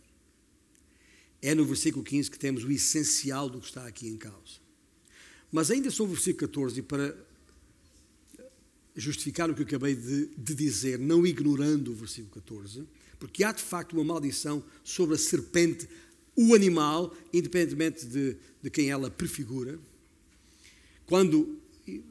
[1.42, 4.62] é no versículo 15 que temos o essencial do que está aqui em causa.
[5.50, 7.33] Mas ainda sobre o versículo 14, e para
[8.96, 12.84] justificar o que eu acabei de, de, dizer, não ignorando o versículo 14,
[13.18, 15.88] porque há de facto uma maldição sobre a serpente,
[16.36, 19.78] o animal, independentemente de, de quem ela prefigura.
[21.06, 21.58] Quando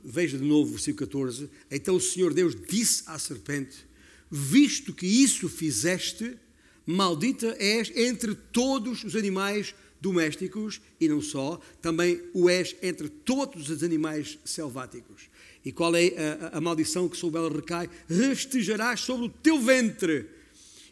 [0.04, 1.50] veja de novo o versículo 14.
[1.69, 3.86] Então o Senhor Deus disse à serpente:
[4.30, 6.38] Visto que isso fizeste,
[6.86, 13.69] maldita és entre todos os animais domésticos e não só, também o és entre todos
[13.69, 15.29] os animais selváticos.
[15.63, 16.13] E qual é
[16.51, 17.89] a, a, maldição que sobre ela recai?
[18.09, 20.27] Restejarás sobre o teu ventre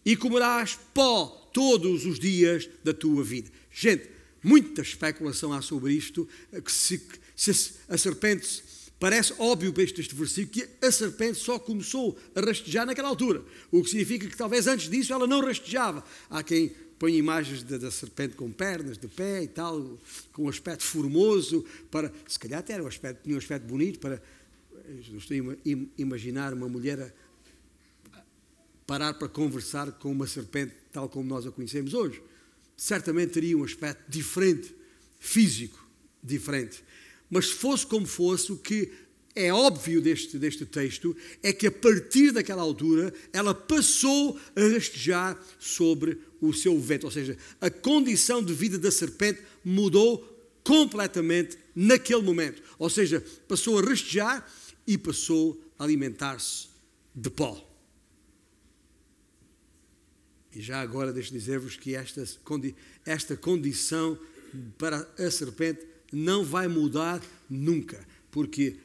[0.06, 3.52] e comerás pó todos os dias da tua vida.
[3.70, 4.10] Gente,
[4.42, 6.26] muita especulação há sobre isto,
[6.64, 8.64] que se, se a serpente
[9.02, 13.82] Parece óbvio para este versículo que a serpente só começou a rastejar naquela altura, o
[13.82, 16.04] que significa que talvez antes disso ela não rastejava.
[16.30, 16.72] Há quem
[17.02, 19.98] põe imagens da, serpente com pernas, de pé e tal,
[20.32, 23.98] com um aspecto formoso, para, se calhar até era um aspecto, tinha um aspecto bonito,
[23.98, 24.22] para,
[25.10, 25.56] não estou a
[25.98, 27.12] imaginar uma mulher
[28.86, 32.22] parar para conversar com uma serpente tal como nós a conhecemos hoje.
[32.78, 34.76] Certamente teria um aspecto diferente,
[35.20, 35.84] físico,
[36.22, 36.84] diferente.
[37.32, 38.92] Mas fosse como fosse, o que
[39.36, 45.42] é óbvio deste, deste texto é que a partir daquela altura ela passou a rastejar
[45.60, 50.28] sobre o seu vento, ou seja, a condição de vida da serpente mudou
[50.64, 54.46] completamente naquele momento, ou seja, passou a rastejar
[54.86, 56.68] e passou a alimentar-se
[57.16, 57.68] de pó.
[60.54, 62.24] E já agora deixo dizer-vos que esta,
[63.06, 64.20] esta condição
[64.78, 68.76] para a serpente não vai mudar nunca, porque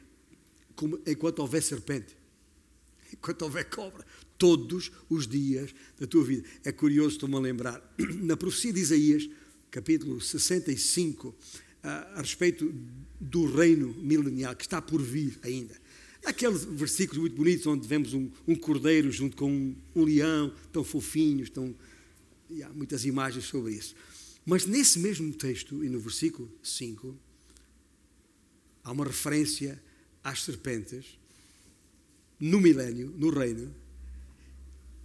[0.77, 2.15] como, enquanto houver serpente,
[3.11, 4.05] enquanto houver cobra,
[4.37, 6.47] todos os dias da tua vida.
[6.63, 9.29] É curioso, estou-me a lembrar, na profecia de Isaías,
[9.71, 11.35] capítulo 65,
[11.83, 12.73] a, a respeito
[13.19, 15.75] do reino milenial que está por vir ainda.
[16.23, 20.83] Aqueles versículos muito bonitos onde vemos um, um cordeiro junto com um, um, leão, tão
[20.83, 21.75] fofinhos, tão,
[22.49, 23.95] e há muitas imagens sobre isso.
[24.45, 27.17] Mas nesse mesmo texto, e no versículo 5,
[28.83, 29.81] há uma referência
[30.23, 31.17] às serpentes
[32.39, 33.73] no milénio, no reino,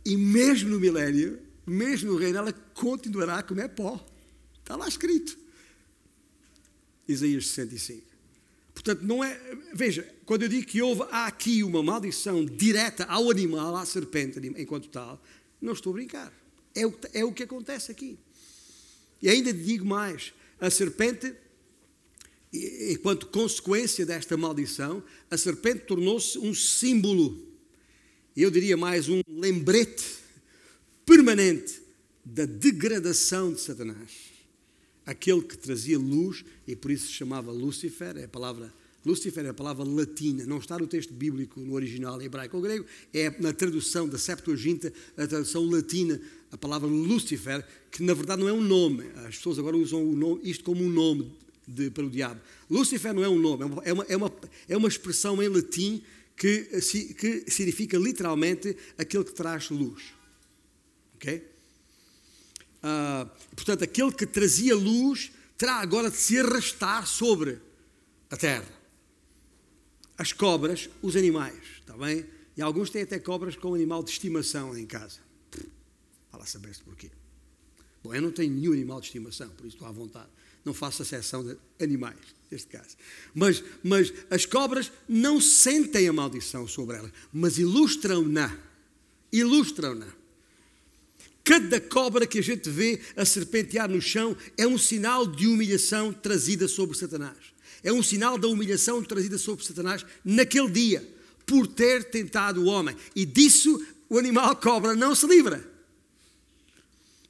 [0.05, 4.05] e mesmo no milénio, mesmo no reino, ela continuará a comer pó.
[4.59, 5.39] Está lá escrito.
[7.07, 8.13] Isaías 65.
[8.75, 9.39] Portanto, não é.
[9.75, 14.41] Veja, quando eu digo que houve há aqui uma maldição direta ao animal, à serpente,
[14.57, 15.23] enquanto tal,
[15.61, 16.33] não estou a brincar.
[16.75, 18.19] É o, é o que acontece aqui.
[19.21, 21.33] E ainda digo mais: a serpente,
[22.53, 27.41] enquanto consequência desta maldição, a serpente tornou-se um símbolo,
[28.37, 30.05] eu diria mais um lembrete
[31.07, 31.81] permanente
[32.25, 34.33] da degradação de Satanás.
[35.05, 38.73] Aquele que trazia luz, e por isso se chamava Lúcifer, é a palavra
[39.05, 42.87] Lúcifer é a palavra latina, não está no texto bíblico, no original hebraico ou grego,
[43.13, 46.21] é na tradução da Septuaginta, a tradução latina,
[46.53, 49.11] a palavra Lúcifer, que na verdade não é um nome.
[49.27, 51.33] As pessoas agora usam nome, isto como um nome
[51.67, 52.41] de, para o diabo.
[52.71, 54.33] Lúcifer não é um nome, é uma, é uma,
[54.69, 56.03] é uma expressão em latim
[56.37, 56.65] que,
[57.19, 60.03] que significa literalmente aquele que traz luz.
[61.17, 61.49] Ok?
[62.83, 67.59] Ah, portanto, aquele que trazia luz terá agora de se arrastar sobre
[68.31, 68.83] a terra.
[70.19, 72.27] As cobras, os animais, está bem?
[72.57, 75.21] E alguns têm até cobras com animal de estimação em casa.
[76.31, 77.11] Fala saber-se porquê.
[78.03, 80.29] Bom, eu não tenho nenhum animal de estimação, por isso estou à vontade.
[80.65, 82.17] Não faço a seção de animais,
[82.51, 82.97] neste caso.
[83.35, 88.57] Mas, mas as cobras não sentem a maldição sobre elas, mas ilustram-na.
[89.33, 90.07] Ilustram-na.
[91.45, 96.13] Cada cobra que a gente vê a serpentear no chão é um sinal de humilhação
[96.13, 97.37] trazida sobre Satanás.
[97.83, 101.09] É um sinal da humilhação trazida sobre Satanás naquele dia,
[101.45, 102.97] por ter tentado o homem.
[103.17, 105.69] E disso o animal cobra não se livra.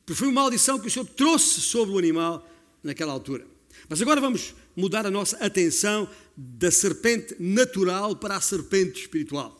[0.04, 2.46] Porque foi uma maldição que o Senhor trouxe sobre o animal
[2.82, 3.46] naquela altura.
[3.88, 9.58] Mas agora vamos mudar a nossa atenção da serpente natural para a serpente espiritual.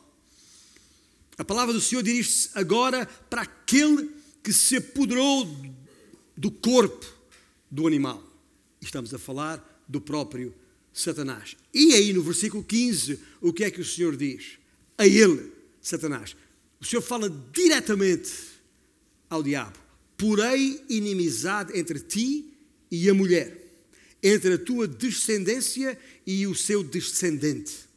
[1.36, 4.10] A palavra do Senhor dirige-se agora para aquele
[4.42, 5.48] que se apoderou
[6.36, 7.06] do corpo
[7.70, 8.22] do animal.
[8.80, 10.54] Estamos a falar do próprio
[10.92, 11.56] Satanás.
[11.72, 14.58] E aí no versículo 15, o que é que o Senhor diz?
[14.98, 16.36] A ele, Satanás.
[16.80, 18.30] O Senhor fala diretamente
[19.30, 19.78] ao diabo:
[20.16, 22.51] Porém, inimizade entre ti
[22.92, 23.56] e a mulher,
[24.22, 27.88] entre a tua descendência e o seu descendente.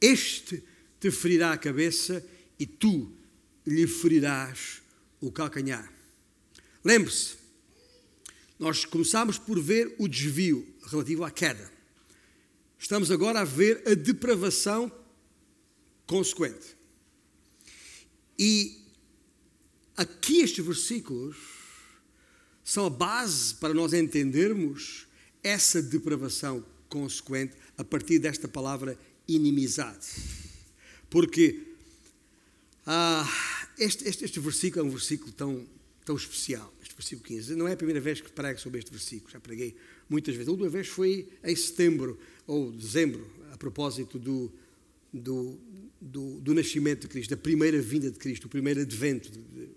[0.00, 0.64] Este
[0.98, 2.24] te ferirá a cabeça
[2.58, 3.12] e tu
[3.66, 4.80] lhe ferirás
[5.20, 5.92] o calcanhar.
[6.82, 7.34] Lembre-se,
[8.58, 11.70] nós começámos por ver o desvio relativo à queda.
[12.78, 14.90] Estamos agora a ver a depravação
[16.06, 16.74] consequente.
[18.38, 18.78] E
[19.94, 21.55] aqui estes versículos
[22.66, 25.06] são a base para nós entendermos
[25.40, 28.98] essa depravação consequente a partir desta palavra
[29.28, 30.08] inimizade.
[31.08, 31.62] Porque
[32.84, 33.24] ah,
[33.78, 35.64] este, este, este versículo é um versículo tão,
[36.04, 37.54] tão especial, este versículo 15.
[37.54, 39.76] Não é a primeira vez que prego sobre este versículo, já preguei
[40.10, 40.48] muitas vezes.
[40.48, 44.52] A última vez foi em setembro ou dezembro, a propósito do,
[45.12, 45.56] do,
[46.00, 49.68] do, do nascimento de Cristo, da primeira vinda de Cristo, o primeiro advento de, de,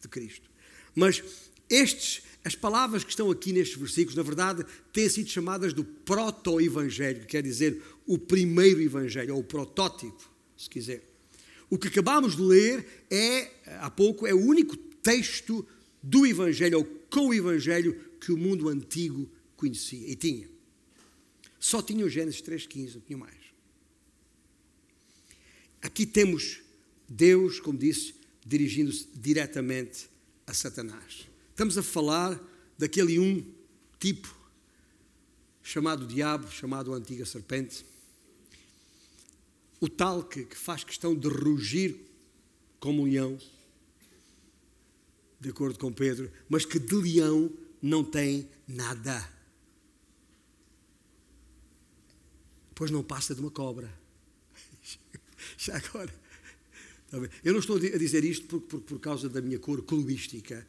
[0.00, 0.50] de Cristo.
[0.94, 1.22] Mas
[1.68, 7.20] estes, as palavras que estão aqui nestes versículos, na verdade, têm sido chamadas do proto-evangelho,
[7.20, 11.06] que quer dizer o primeiro evangelho, ou o protótipo, se quiser.
[11.68, 15.66] O que acabamos de ler é, há pouco, é o único texto
[16.02, 20.48] do Evangelho, ou com o Evangelho, que o mundo antigo conhecia e tinha.
[21.60, 23.36] Só tinha o Gênesis 3,15, não tinha mais.
[25.82, 26.62] Aqui temos
[27.06, 28.14] Deus, como disse,
[28.46, 30.08] dirigindo-se diretamente
[30.46, 31.27] a Satanás.
[31.58, 32.40] Estamos a falar
[32.78, 33.44] daquele um
[33.98, 34.32] tipo
[35.60, 37.84] chamado diabo, chamado antiga serpente
[39.80, 41.96] o tal que, que faz questão de rugir
[42.78, 43.36] como um leão,
[45.40, 47.52] de acordo com Pedro, mas que de leão
[47.82, 49.28] não tem nada.
[52.72, 53.92] Pois não passa de uma cobra.
[55.58, 56.14] Já agora.
[57.42, 60.64] Eu não estou a dizer isto por, por, por causa da minha cor clubística,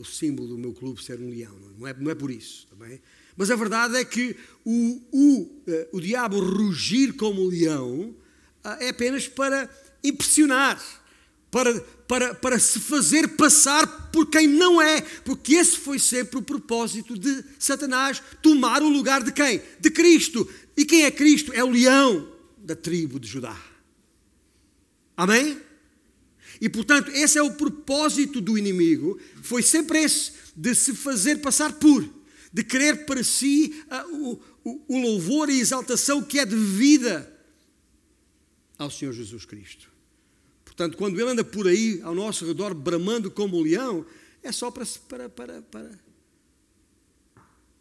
[0.00, 2.66] o símbolo do meu clube ser um leão, não é, não é por isso.
[2.68, 3.00] Também.
[3.36, 8.14] Mas a verdade é que o, o, eh, o diabo rugir como leão
[8.62, 9.68] ah, é apenas para
[10.02, 10.82] impressionar,
[11.50, 16.42] para, para, para se fazer passar por quem não é, porque esse foi sempre o
[16.42, 19.60] propósito de Satanás tomar o lugar de quem?
[19.80, 20.48] De Cristo.
[20.76, 21.52] E quem é Cristo?
[21.52, 23.56] É o leão da tribo de Judá.
[25.16, 25.60] Amém?
[26.60, 31.72] E portanto, esse é o propósito do inimigo, foi sempre esse, de se fazer passar
[31.74, 32.08] por,
[32.52, 37.30] de querer para si uh, o, o, louvor e exaltação que é devida
[38.78, 39.90] ao Senhor Jesus Cristo.
[40.64, 44.06] Portanto, quando ele anda por aí ao nosso redor bramando como um leão,
[44.42, 46.00] é só para, para, para, para,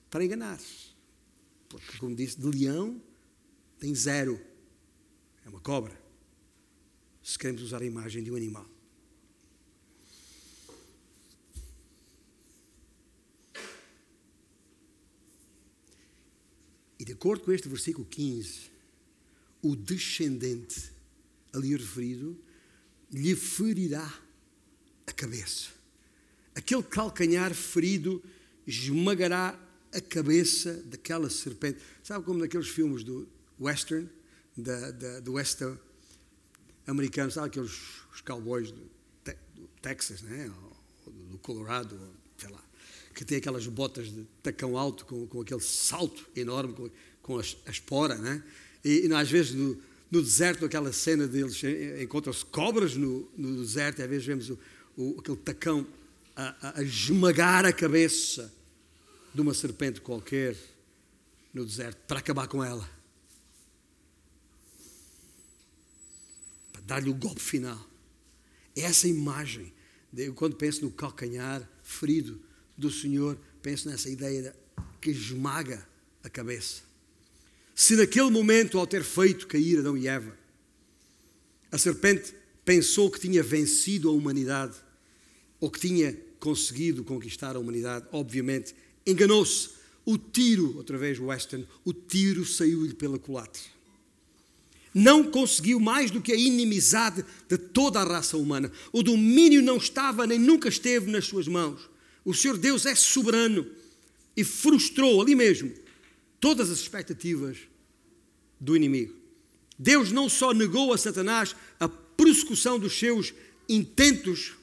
[0.09, 0.59] para enganar.
[1.69, 3.01] Porque, como disse, de leão
[3.79, 4.39] tem zero.
[5.45, 6.02] É uma cobra.
[7.23, 8.69] Se queremos usar a imagem de um animal.
[16.99, 18.71] E de acordo com este versículo 15,
[19.61, 20.91] o descendente
[21.53, 22.37] ali referido
[23.11, 24.21] lhe ferirá
[25.07, 25.69] a cabeça.
[26.55, 28.21] Aquele calcanhar ferido
[28.67, 29.57] esmagará
[29.93, 31.79] a cabeça daquela serpente.
[32.03, 33.27] Sabe como naqueles filmes do
[33.59, 34.09] western,
[34.57, 35.79] da, da, do western
[36.87, 38.89] americano, sabe aqueles os cowboys do,
[39.23, 40.51] te, do Texas, né?
[41.05, 41.99] Ou do Colorado,
[42.37, 42.63] sei lá,
[43.13, 46.89] que tem aquelas botas de tacão alto com, com aquele salto enorme, com,
[47.21, 48.43] com a, a espora, né?
[48.83, 49.81] E, e às vezes no,
[50.11, 51.61] no, deserto, aquela cena deles,
[52.01, 54.59] encontram-se cobras no, no, deserto, e às vezes vemos o,
[54.95, 55.87] o, aquele tacão
[56.35, 58.53] a, a esmagar a cabeça
[59.33, 60.55] de uma serpente qualquer
[61.53, 62.87] no deserto para acabar com ela.
[66.85, 67.89] Dar-lhe o golpe final.
[68.75, 69.73] É essa imagem.
[70.35, 72.39] Quando penso no calcanhar ferido
[72.77, 74.55] do Senhor, penso nessa ideia
[75.01, 75.87] que esmaga
[76.23, 76.81] a cabeça.
[77.75, 80.37] Se naquele momento, ao ter feito cair Adão e Eva,
[81.71, 84.77] a serpente pensou que tinha vencido a humanidade,
[85.59, 88.75] ou que tinha conseguido conquistar a humanidade, obviamente
[89.07, 89.69] enganou-se.
[90.05, 93.61] O tiro, outra vez Western, o tiro saiu-lhe pela culatra.
[94.93, 98.71] Não conseguiu mais do que a inimizade de toda a raça humana.
[98.91, 101.89] O domínio não estava nem nunca esteve nas suas mãos.
[102.23, 103.65] O Senhor Deus é soberano
[104.37, 105.71] e frustrou ali mesmo
[106.39, 107.57] todas as expectativas
[108.59, 109.13] do inimigo.
[109.77, 113.33] Deus não só negou a Satanás a prossecução dos seus
[113.67, 114.53] intentos,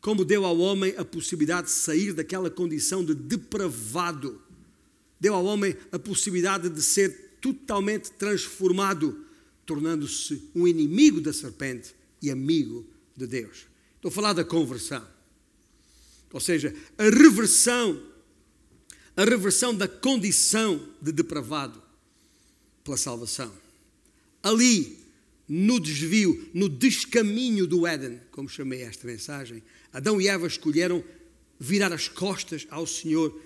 [0.00, 4.40] como deu ao homem a possibilidade de sair daquela condição de depravado.
[5.18, 9.26] Deu ao homem a possibilidade de ser totalmente transformado,
[9.70, 12.84] tornando-se um inimigo da serpente e amigo
[13.16, 13.68] de Deus.
[13.94, 15.06] Estou a falar da conversão.
[16.32, 18.02] Ou seja, a reversão,
[19.16, 21.80] a reversão da condição de depravado
[22.82, 23.52] pela salvação.
[24.42, 24.98] Ali,
[25.46, 29.62] no desvio, no descaminho do Éden, como chamei esta mensagem,
[29.92, 31.04] Adão e Eva escolheram
[31.60, 33.40] virar as costas ao Senhor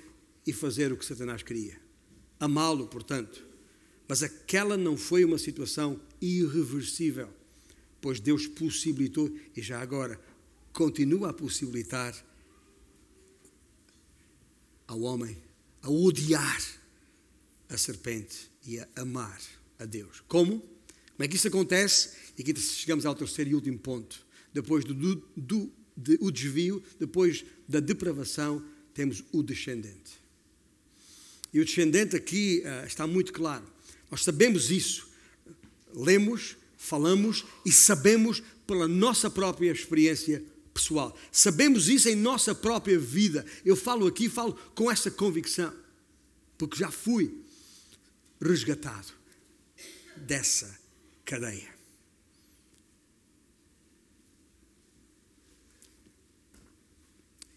[0.46, 1.78] e fazer o que Satanás queria.
[2.40, 3.44] Amá-lo, portanto.
[4.08, 7.28] Mas aquela não foi uma situação irreversível,
[8.00, 10.20] pois Deus possibilitou, e já agora
[10.72, 12.14] continua a possibilitar,
[14.86, 15.36] ao homem
[15.80, 16.62] a odiar
[17.68, 19.40] a serpente e a amar
[19.78, 20.22] a Deus.
[20.28, 20.60] Como?
[20.60, 22.10] Como é que isso acontece?
[22.36, 24.24] E aqui chegamos ao terceiro e último ponto.
[24.52, 24.94] Depois do,
[25.36, 30.22] do de, o desvio, depois da depravação, temos o descendente.
[31.52, 33.64] E o descendente aqui uh, está muito claro.
[34.14, 35.08] Nós sabemos isso.
[35.92, 40.40] Lemos, falamos e sabemos pela nossa própria experiência
[40.72, 41.18] pessoal.
[41.32, 43.44] Sabemos isso em nossa própria vida.
[43.64, 45.74] Eu falo aqui, falo com essa convicção,
[46.56, 47.42] porque já fui
[48.40, 49.12] resgatado
[50.16, 50.78] dessa
[51.24, 51.74] cadeia.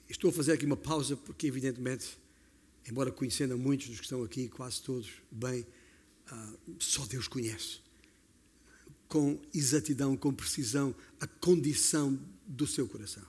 [0.09, 2.17] Estou a fazer aqui uma pausa porque, evidentemente,
[2.89, 5.63] embora conhecendo muitos dos que estão aqui, quase todos, bem,
[6.31, 7.79] uh, só Deus conhece
[9.07, 13.23] com exatidão, com precisão, a condição do seu coração.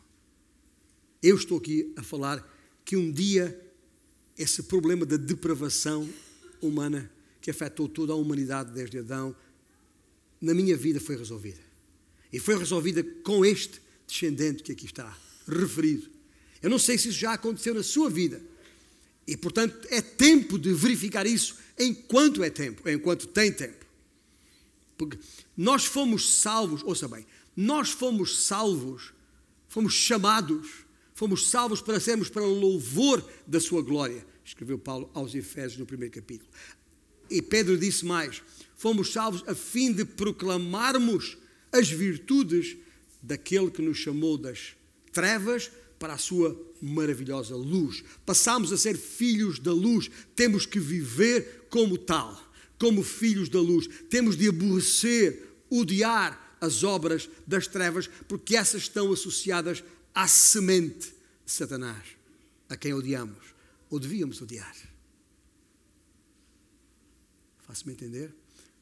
[1.22, 2.44] Eu estou aqui a falar
[2.84, 3.64] que um dia
[4.36, 6.08] esse problema da depravação
[6.60, 9.34] humana que afetou toda a humanidade desde Adão,
[10.40, 11.60] na minha vida foi resolvida.
[12.32, 16.08] E foi resolvida com este descendente que aqui está referido.
[16.62, 18.40] Eu não sei se isso já aconteceu na sua vida.
[19.26, 23.86] E, portanto, é tempo de verificar isso enquanto é tempo, enquanto tem tempo.
[24.96, 25.18] Porque
[25.56, 27.24] nós fomos salvos, ouça bem,
[27.56, 29.12] nós fomos salvos,
[29.68, 30.68] fomos chamados,
[31.14, 35.86] fomos salvos para sermos para o louvor da sua glória, escreveu Paulo aos Efésios no
[35.86, 36.50] primeiro capítulo.
[37.30, 38.42] E Pedro disse mais:
[38.76, 41.36] fomos salvos a fim de proclamarmos
[41.70, 42.76] as virtudes
[43.22, 44.74] daquele que nos chamou das
[45.12, 48.04] trevas para a sua maravilhosa luz.
[48.24, 52.40] Passamos a ser filhos da luz, temos que viver como tal,
[52.78, 53.88] como filhos da luz.
[54.08, 61.14] Temos de aborrecer, odiar as obras das trevas, porque essas estão associadas à semente
[61.44, 62.04] de Satanás,
[62.68, 63.54] a quem odiamos,
[63.88, 64.76] ou devíamos odiar.
[67.66, 68.34] Faço-me entender?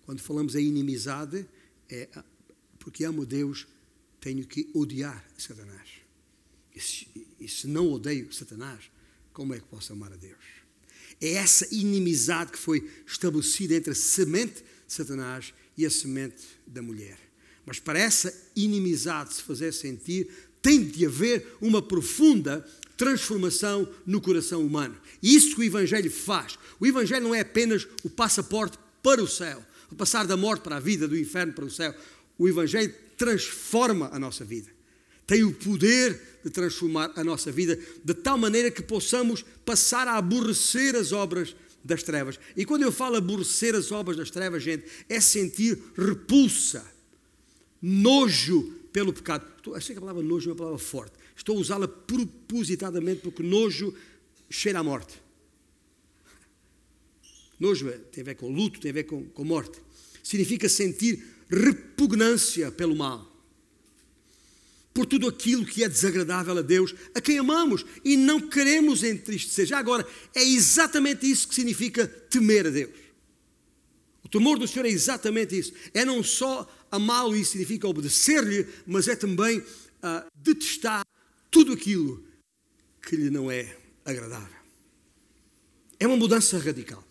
[0.04, 1.46] Quando falamos em inimizade,
[1.88, 2.08] é
[2.78, 3.66] porque amo Deus,
[4.20, 5.88] tenho que odiar Satanás.
[6.74, 7.08] E se,
[7.40, 8.90] e se não odeio Satanás,
[9.32, 10.55] como é que posso amar a Deus?
[11.20, 16.82] É essa inimizade que foi estabelecida entre a semente de Satanás e a semente da
[16.82, 17.18] mulher.
[17.64, 20.28] Mas para essa inimizade se fazer sentir,
[20.62, 24.96] tem de haver uma profunda transformação no coração humano.
[25.22, 26.58] E isso que o Evangelho faz.
[26.78, 30.76] O Evangelho não é apenas o passaporte para o céu, o passar da morte para
[30.76, 31.94] a vida, do inferno para o céu.
[32.38, 34.75] O Evangelho transforma a nossa vida
[35.26, 40.16] tem o poder de transformar a nossa vida de tal maneira que possamos passar a
[40.16, 42.38] aborrecer as obras das trevas.
[42.56, 46.86] E quando eu falo aborrecer as obras das trevas, gente, é sentir repulsa,
[47.82, 49.44] nojo pelo pecado.
[49.74, 51.14] Achei que a palavra nojo é uma palavra forte.
[51.36, 53.92] Estou a usá-la propositadamente porque nojo
[54.48, 55.20] cheira à morte.
[57.58, 59.80] Nojo é, tem a ver com luto, tem a ver com, com morte.
[60.22, 63.35] Significa sentir repugnância pelo mal
[64.96, 69.66] por tudo aquilo que é desagradável a Deus, a quem amamos e não queremos entristecer.
[69.66, 72.92] Já agora, é exatamente isso que significa temer a Deus.
[74.24, 75.74] O temor do Senhor é exatamente isso.
[75.92, 81.04] É não só amá-lo e significa obedecer-lhe, mas é também uh, detestar
[81.50, 82.24] tudo aquilo
[83.02, 84.56] que lhe não é agradável.
[86.00, 87.04] É uma mudança radical.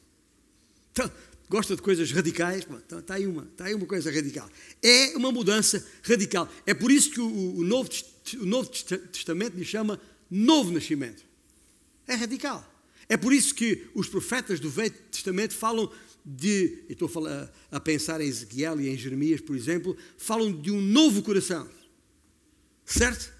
[1.50, 2.66] Gosta de coisas radicais?
[2.66, 4.50] Está tá aí uma, está aí uma coisa radical.
[4.82, 6.50] É uma mudança radical.
[6.66, 7.89] É por isso que o, o, Novo,
[8.39, 11.24] o Novo Testamento lhe chama Novo Nascimento.
[12.08, 12.74] É radical.
[13.08, 15.91] É por isso que os profetas do Velho Testamento falam
[16.26, 20.82] de, estou a, a pensar em Ezequiel e em Jeremias, por exemplo, falam de um
[20.82, 21.70] novo coração.
[22.84, 23.32] Certo?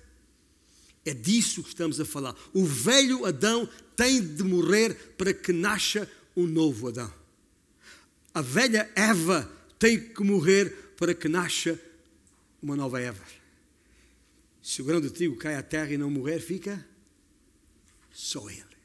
[1.04, 2.36] É disso que estamos a falar.
[2.54, 7.12] O velho Adão tem de morrer para que nasça um novo Adão.
[8.36, 11.80] A velha Eva tem que morrer para que nasça
[12.62, 13.24] uma nova Eva.
[14.62, 16.86] Se o grão de trigo cai à terra e não morrer, fica
[18.12, 18.76] só ele.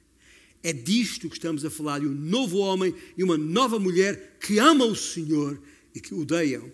[0.63, 4.61] É disto que estamos a falar, de um novo homem e uma nova mulher que
[4.61, 5.61] amam o Senhor
[5.93, 6.71] e que odeiam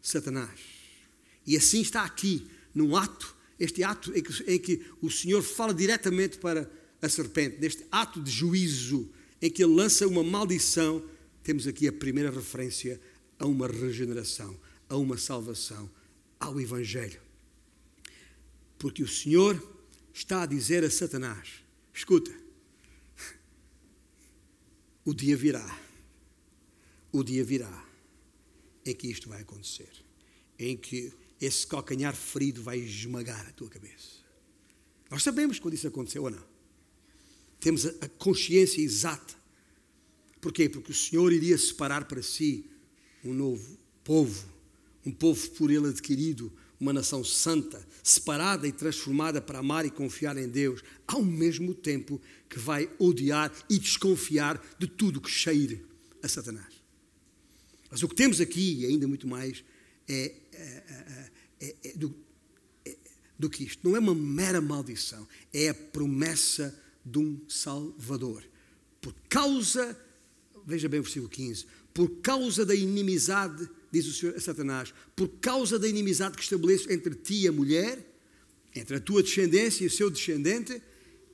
[0.00, 0.60] Satanás.
[1.44, 5.74] E assim está aqui, num ato, este ato em que, em que o Senhor fala
[5.74, 6.70] diretamente para
[7.00, 9.10] a serpente, neste ato de juízo,
[9.40, 11.02] em que ele lança uma maldição
[11.42, 13.00] temos aqui a primeira referência
[13.38, 15.90] a uma regeneração, a uma salvação,
[16.38, 17.20] ao Evangelho.
[18.78, 19.60] Porque o Senhor
[20.12, 21.48] está a dizer a Satanás:
[21.92, 22.32] escuta,
[25.04, 25.80] o dia virá,
[27.10, 27.86] o dia virá
[28.84, 29.90] em que isto vai acontecer,
[30.58, 34.22] em que esse calcanhar ferido vai esmagar a tua cabeça.
[35.10, 36.52] Nós sabemos quando isso aconteceu ou não.
[37.60, 39.41] Temos a consciência exata
[40.42, 40.68] Porquê?
[40.68, 42.68] Porque o Senhor iria separar para si
[43.24, 44.44] um novo povo,
[45.06, 50.36] um povo por ele adquirido, uma nação santa, separada e transformada para amar e confiar
[50.36, 52.20] em Deus, ao mesmo tempo
[52.50, 55.86] que vai odiar e desconfiar de tudo que cheire
[56.20, 56.74] a Satanás.
[57.88, 59.62] Mas o que temos aqui, e ainda muito mais,
[60.08, 61.30] é, é,
[61.60, 62.12] é, é do,
[63.38, 63.88] do que isto.
[63.88, 66.76] Não é uma mera maldição, é a promessa
[67.06, 68.42] de um Salvador.
[69.00, 69.96] Por causa
[70.66, 75.28] veja bem o versículo 15, por causa da inimizade, diz o Senhor a Satanás, por
[75.40, 77.98] causa da inimizade que estabeleço entre ti e a mulher,
[78.74, 80.80] entre a tua descendência e o seu descendente,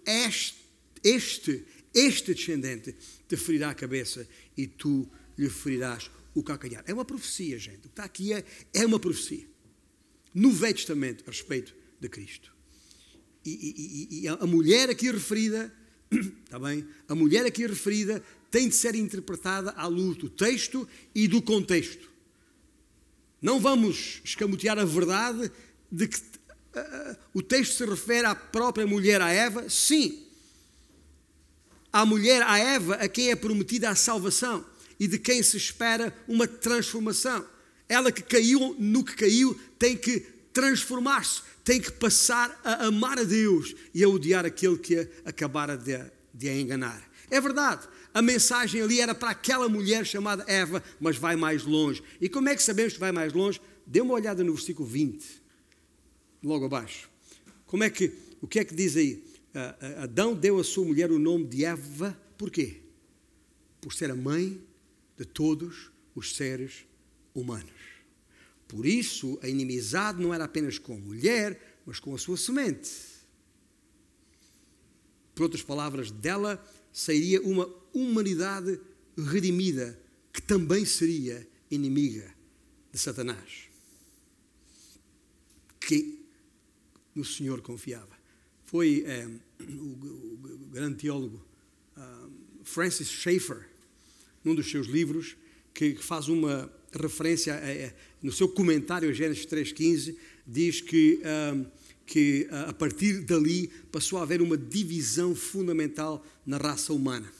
[0.04, 0.56] este,
[1.04, 1.64] este,
[1.94, 2.94] este descendente
[3.28, 4.26] te ferirá a cabeça
[4.56, 6.82] e tu lhe ferirás o calcanhar.
[6.86, 7.78] É uma profecia, gente.
[7.78, 9.46] O que está aqui é, é uma profecia.
[10.34, 12.52] No Velho Testamento, a respeito de Cristo.
[13.44, 15.72] E, e, e a mulher aqui referida,
[16.44, 16.86] está bem?
[17.08, 22.08] A mulher aqui referida tem de ser interpretada à luz do texto e do contexto.
[23.40, 25.50] Não vamos escamotear a verdade
[25.90, 29.68] de que uh, o texto se refere à própria mulher, a Eva.
[29.68, 30.24] Sim.
[31.92, 34.64] À mulher, a Eva, a quem é prometida a salvação
[34.98, 37.46] e de quem se espera uma transformação.
[37.88, 40.20] Ela que caiu no que caiu tem que
[40.52, 45.98] transformar-se, tem que passar a amar a Deus e a odiar aquele que acabara de,
[46.34, 47.08] de a enganar.
[47.30, 52.02] É verdade, a mensagem ali era para aquela mulher chamada Eva, mas vai mais longe.
[52.20, 53.60] E como é que sabemos que vai mais longe?
[53.86, 55.42] Dê uma olhada no versículo 20,
[56.42, 57.08] logo abaixo.
[57.66, 59.24] Como é que, o que é que diz aí?
[60.02, 62.80] Adão deu à sua mulher o nome de Eva, por quê?
[63.80, 64.60] Por ser a mãe
[65.16, 66.84] de todos os seres
[67.34, 67.72] humanos.
[68.66, 72.90] Por isso, a inimizade não era apenas com a mulher, mas com a sua semente.
[75.34, 76.62] Por outras palavras, dela
[76.98, 78.80] sairia uma humanidade
[79.16, 79.96] redimida
[80.32, 82.34] que também seria inimiga
[82.92, 83.68] de Satanás.
[85.80, 86.24] Que
[87.14, 88.18] no Senhor confiava.
[88.64, 89.28] Foi é,
[89.60, 91.40] o, o, grande teólogo
[91.96, 92.30] uh,
[92.64, 93.68] Francis Schaeffer,
[94.42, 95.36] num dos seus livros,
[95.72, 101.64] que faz uma referência a, a, no seu comentário a Gênesis 3,15, diz que, uh,
[102.08, 107.30] que a partir dali passou a haver uma divisão fundamental na raça humana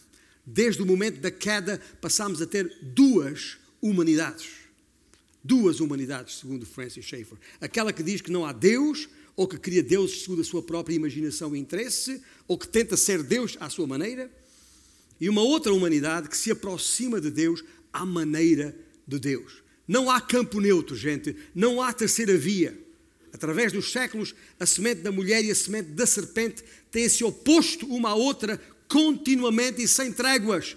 [0.50, 4.48] desde o momento da queda, passámos a ter duas humanidades.
[5.44, 7.38] Duas humanidades, segundo Francis Schaeffer.
[7.60, 10.94] Aquela que diz que não há Deus, ou que cria Deus segundo a sua própria
[10.94, 14.30] imaginação e interesse, ou que tenta ser Deus à sua maneira,
[15.20, 17.62] e uma outra humanidade que se aproxima de Deus
[17.92, 18.74] à maneira
[19.06, 19.62] de Deus.
[19.86, 22.78] Não há campo neutro, gente, não há terceira via.
[23.32, 27.86] Através dos séculos, a semente da mulher e a semente da serpente têm se oposto
[27.86, 30.76] uma à outra continuamente e sem tréguas.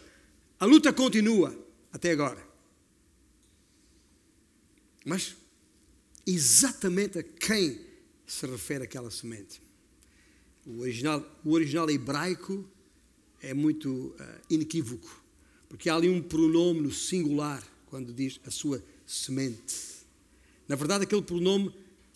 [0.59, 1.57] A luta continua
[1.91, 2.45] até agora.
[5.05, 5.35] Mas
[6.25, 7.79] exatamente a quem
[8.25, 9.61] se refere àquela semente.
[10.65, 12.65] O original, o original hebraico
[13.41, 14.15] é muito uh,
[14.49, 15.23] inequívoco,
[15.67, 19.75] porque há ali um pronome singular quando diz a sua semente.
[20.67, 21.73] Na verdade, aquele pronome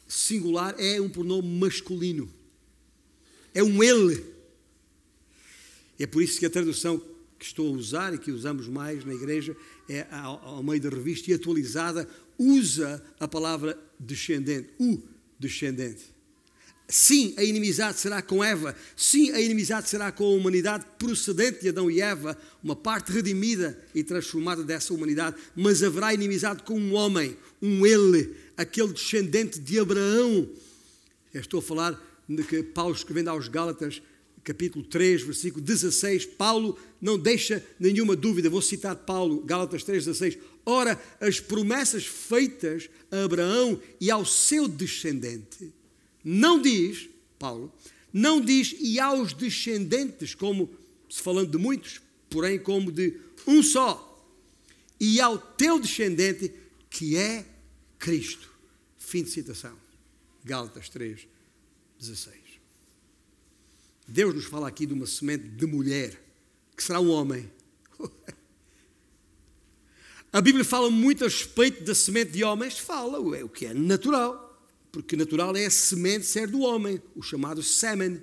[0.08, 2.32] singular é um pronome masculino.
[3.54, 4.24] É um ele.
[6.00, 7.02] É por isso que a tradução
[7.40, 9.56] que estou a usar e que usamos mais na igreja
[9.90, 15.02] é ao, meio da revista e atualizada usa a palavra descendente, o
[15.40, 16.15] descendente.
[16.88, 18.76] Sim, a inimizade será com Eva.
[18.96, 23.78] Sim, a inimizade será com a humanidade procedente de Adão e Eva, uma parte redimida
[23.94, 25.36] e transformada dessa humanidade.
[25.56, 30.48] Mas haverá inimizade com um homem, um ele, aquele descendente de Abraão.
[31.34, 34.00] Eu estou a falar de que Paulo escrevendo aos Gálatas,
[34.44, 40.38] capítulo 3, versículo 16, Paulo não deixa nenhuma dúvida, vou citar Paulo, Gálatas 3, 16.
[40.64, 45.74] Ora, as promessas feitas a Abraão e ao seu descendente
[46.28, 47.08] não diz,
[47.38, 47.72] Paulo,
[48.12, 50.74] não diz e aos descendentes, como
[51.08, 52.02] se falando de muitos,
[52.32, 54.12] porém como de um só,
[55.00, 56.52] e ao teu descendente,
[56.90, 57.46] que é
[58.00, 58.52] Cristo.
[58.98, 59.78] Fim de citação.
[60.44, 61.28] Gálatas 3,
[62.00, 62.36] 16.
[64.08, 66.20] Deus nos fala aqui de uma semente de mulher,
[66.76, 67.52] que será um homem.
[70.34, 72.78] A Bíblia fala muito a respeito da semente de homens?
[72.78, 74.45] Fala, é o que é natural
[74.96, 78.22] porque natural é a semente ser do homem, o chamado sêmen.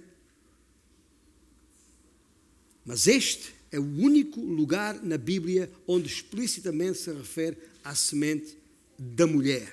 [2.83, 8.57] Mas este é o único lugar na Bíblia onde explicitamente se refere à semente
[8.99, 9.71] da mulher.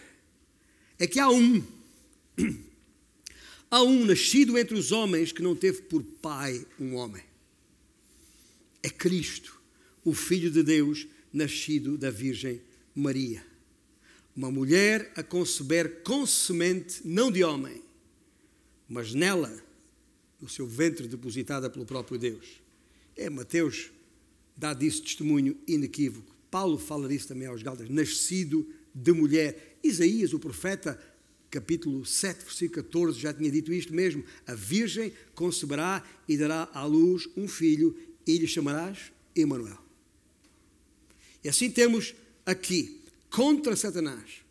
[1.00, 1.64] É que há um,
[3.72, 7.24] há um nascido entre os homens que não teve por pai um homem.
[8.84, 9.58] É Cristo,
[10.04, 12.62] o Filho de Deus, nascido da Virgem
[12.94, 13.42] Maria
[14.40, 17.84] uma mulher a conceber com semente não de homem,
[18.88, 19.54] mas nela,
[20.40, 22.62] no seu ventre depositada pelo próprio Deus.
[23.18, 23.92] É, Mateus
[24.56, 26.34] dá disso testemunho inequívoco.
[26.50, 28.66] Paulo fala disso também aos Gálatas, nascido
[28.96, 29.78] de mulher.
[29.84, 30.98] Isaías, o profeta,
[31.52, 36.86] capítulo 7, versículo 14, já tinha dito isto mesmo: A Virgem conceberá e dará à
[36.86, 37.94] luz um filho,
[38.26, 39.84] e lhe chamarás Emanuel.
[41.44, 42.16] E assim temos
[42.46, 42.99] aqui
[43.30, 44.42] contra Satanás.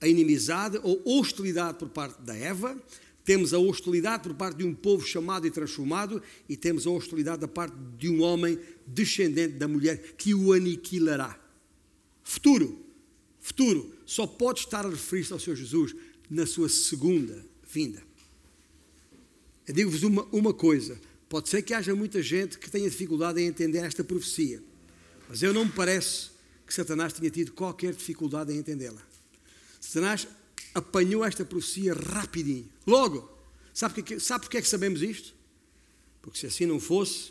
[0.00, 2.76] A inimizade ou hostilidade por parte da Eva,
[3.24, 7.40] temos a hostilidade por parte de um povo chamado e transformado, e temos a hostilidade
[7.40, 11.38] da parte de um homem descendente da mulher que o aniquilará.
[12.24, 12.84] Futuro,
[13.40, 15.94] futuro, só pode estar a referir-se ao Senhor Jesus
[16.28, 18.02] na sua segunda vinda.
[19.66, 23.46] Eu digo-vos uma, uma coisa: pode ser que haja muita gente que tenha dificuldade em
[23.46, 24.60] entender esta profecia,
[25.28, 26.31] mas eu não me parece
[26.72, 29.06] que Satanás tinha tido qualquer dificuldade em entendê-la.
[29.78, 30.26] Satanás
[30.74, 33.30] apanhou esta profecia rapidinho, logo.
[33.74, 35.34] Sabe, porque, sabe porque é que sabemos isto?
[36.22, 37.30] Porque se assim não fosse,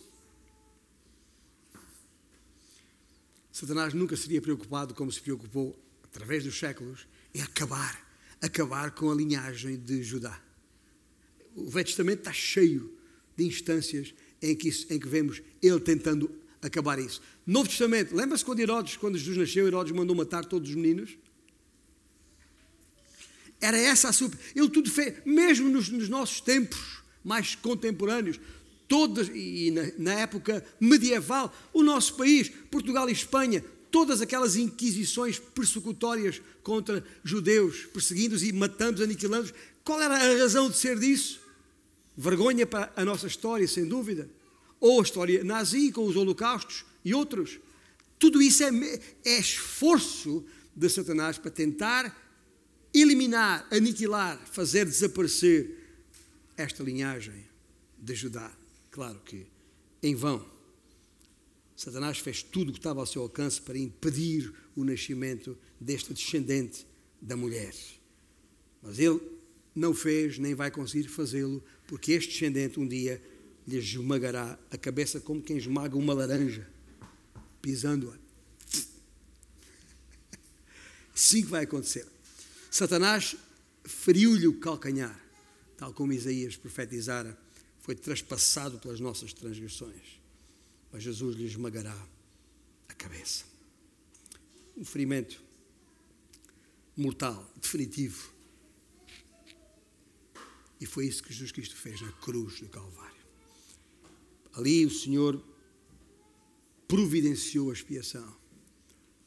[3.52, 8.00] Satanás nunca seria preocupado como se preocupou através dos séculos em acabar,
[8.40, 10.40] acabar com a linhagem de Judá.
[11.56, 12.96] O Velho Testamento está cheio
[13.36, 16.30] de instâncias em que, em que vemos ele tentando
[16.62, 17.22] acabar isso.
[17.46, 21.18] Novo Testamento, lembra-se quando Herodes, quando Jesus nasceu, Herodes mandou matar todos os meninos?
[23.60, 24.32] Era essa a sua.
[24.56, 28.40] Ele tudo fez, mesmo nos, nos nossos tempos mais contemporâneos,
[28.88, 35.40] todas, e na, na, época medieval, o nosso país, Portugal e Espanha, todas aquelas inquisições
[35.40, 41.40] persecutórias contra judeus, perseguindo-os e matando-os, aniquilando-os, qual era a razão de ser disso?
[42.18, 44.30] Vergonha para a nossa história, sem dúvida
[44.80, 47.60] ou a história nazi com os holocaustos e outros.
[48.20, 48.70] Tudo isso é,
[49.26, 50.46] é esforço
[50.76, 52.16] de Satanás para tentar
[52.94, 55.78] eliminar, aniquilar, fazer desaparecer
[56.58, 57.46] esta linhagem
[57.98, 58.52] de Judá.
[58.92, 59.48] Claro que
[60.04, 60.46] em vão.
[61.76, 66.86] Satanás fez tudo o que estava ao seu alcance para impedir o nascimento deste descendente
[67.22, 67.74] da mulher.
[68.82, 69.20] Mas ele
[69.74, 73.22] não fez, nem vai conseguir fazê-lo, porque este descendente um dia
[73.68, 76.68] lhe esmagará a cabeça como quem esmaga uma laranja,
[77.62, 78.18] pisando-a.
[81.14, 82.08] Sim que vai acontecer.
[82.70, 83.36] Satanás
[83.84, 85.20] feriu-lhe o calcanhar,
[85.78, 87.38] tal como Isaías profetizara,
[87.82, 90.20] foi traspassado pelas nossas transgressões.
[90.92, 91.98] Mas Jesus lhe esmagará
[92.88, 93.46] a cabeça.
[94.78, 95.42] Um ferimento
[96.96, 98.32] mortal, definitivo.
[100.80, 103.22] E foi isso que Jesus Cristo fez na cruz do Calvário.
[104.54, 105.42] Ali o Senhor
[106.92, 108.36] providenciou a expiação,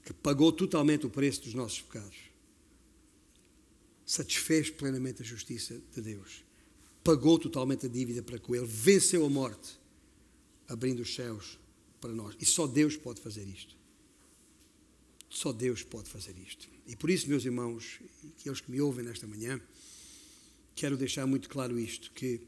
[0.04, 2.18] que pagou totalmente o preço dos nossos pecados.
[4.04, 6.44] satisfez plenamente a justiça de Deus,
[7.02, 9.80] pagou totalmente a dívida para com Ele, venceu a morte,
[10.68, 11.58] abrindo os céus
[12.02, 12.36] para nós.
[12.38, 13.74] E só Deus pode fazer isto.
[15.30, 16.68] Só Deus pode fazer isto.
[16.86, 19.58] E por isso, meus irmãos, e aqueles que me ouvem nesta manhã,
[20.74, 22.42] quero deixar muito claro isto: que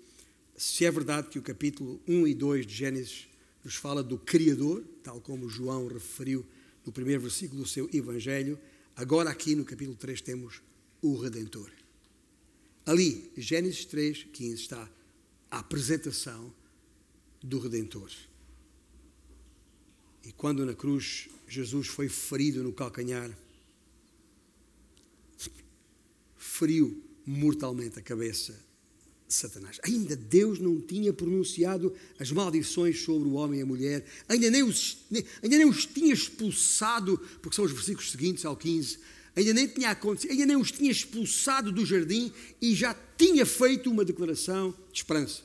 [0.59, 3.29] se é verdade que o capítulo 1 e 2 de Gênesis
[3.67, 6.47] nos fala do Criador, tal como João referiu
[6.85, 8.57] no primeiro versículo do seu Evangelho,
[8.95, 10.62] agora aqui no capítulo 3 temos
[11.03, 11.69] o Redentor.
[12.87, 14.89] Ali, Gênesis 3, 15, está
[15.51, 16.55] a apresentação
[17.43, 18.09] do Redentor.
[20.23, 23.37] E quando na cruz Jesus foi ferido no calcanhar,
[26.37, 28.57] feriu mortalmente a cabeça
[29.29, 29.81] Satanás.
[29.83, 34.62] Ainda Deus não tinha pronunciado as maldições sobre o homem e a mulher, ainda nem
[34.62, 34.99] os,
[35.43, 38.99] ainda nem os tinha expulsado, porque são os versículos seguintes ao 15,
[39.35, 43.91] ainda nem tinha acontecido, ainda nem os tinha expulsado do jardim e já tinha feito
[43.91, 45.43] uma declaração de esperança.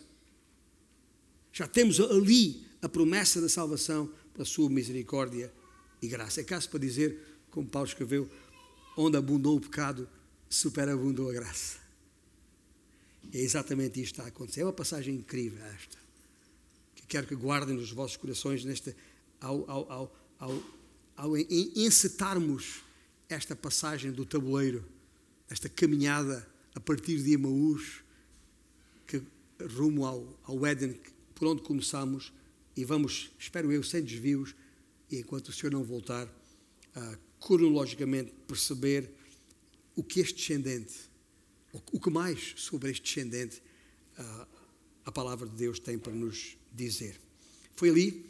[1.52, 5.52] Já temos ali a promessa da salvação pela sua misericórdia
[6.02, 6.42] e graça.
[6.42, 7.18] É caso para dizer,
[7.50, 8.30] como Paulo escreveu,
[8.96, 10.08] onde abundou o pecado,
[10.50, 11.81] superabundou a graça.
[13.34, 14.62] É exatamente isto que está a acontecer.
[14.62, 15.98] É uma passagem incrível esta,
[16.96, 18.96] que quero que guardem nos vossos corações neste,
[19.40, 20.64] ao, ao, ao, ao,
[21.16, 22.84] ao encetarmos
[23.30, 24.84] esta passagem do tabuleiro,
[25.50, 28.04] esta caminhada a partir de Emaús,
[29.06, 29.22] que
[29.76, 31.00] rumo ao, ao Éden,
[31.36, 32.32] por onde começamos,
[32.76, 34.56] e vamos, espero eu, sem desvios,
[35.10, 36.28] e enquanto o Senhor não voltar,
[36.96, 39.10] a cronologicamente perceber
[39.96, 41.11] o que este descendente,
[41.74, 43.62] o que mais sobre este descendente
[44.18, 44.48] a,
[45.06, 47.20] a palavra de Deus tem para nos dizer.
[47.76, 48.26] Foi ali,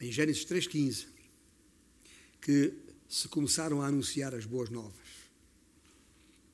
[0.00, 1.06] em Gênesis 3,15,
[2.40, 2.74] que
[3.08, 4.92] se começaram a anunciar as boas novas.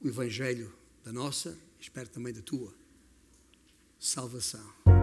[0.00, 0.72] O Evangelho
[1.04, 2.74] da nossa, espero também da tua,
[3.98, 4.97] salvação.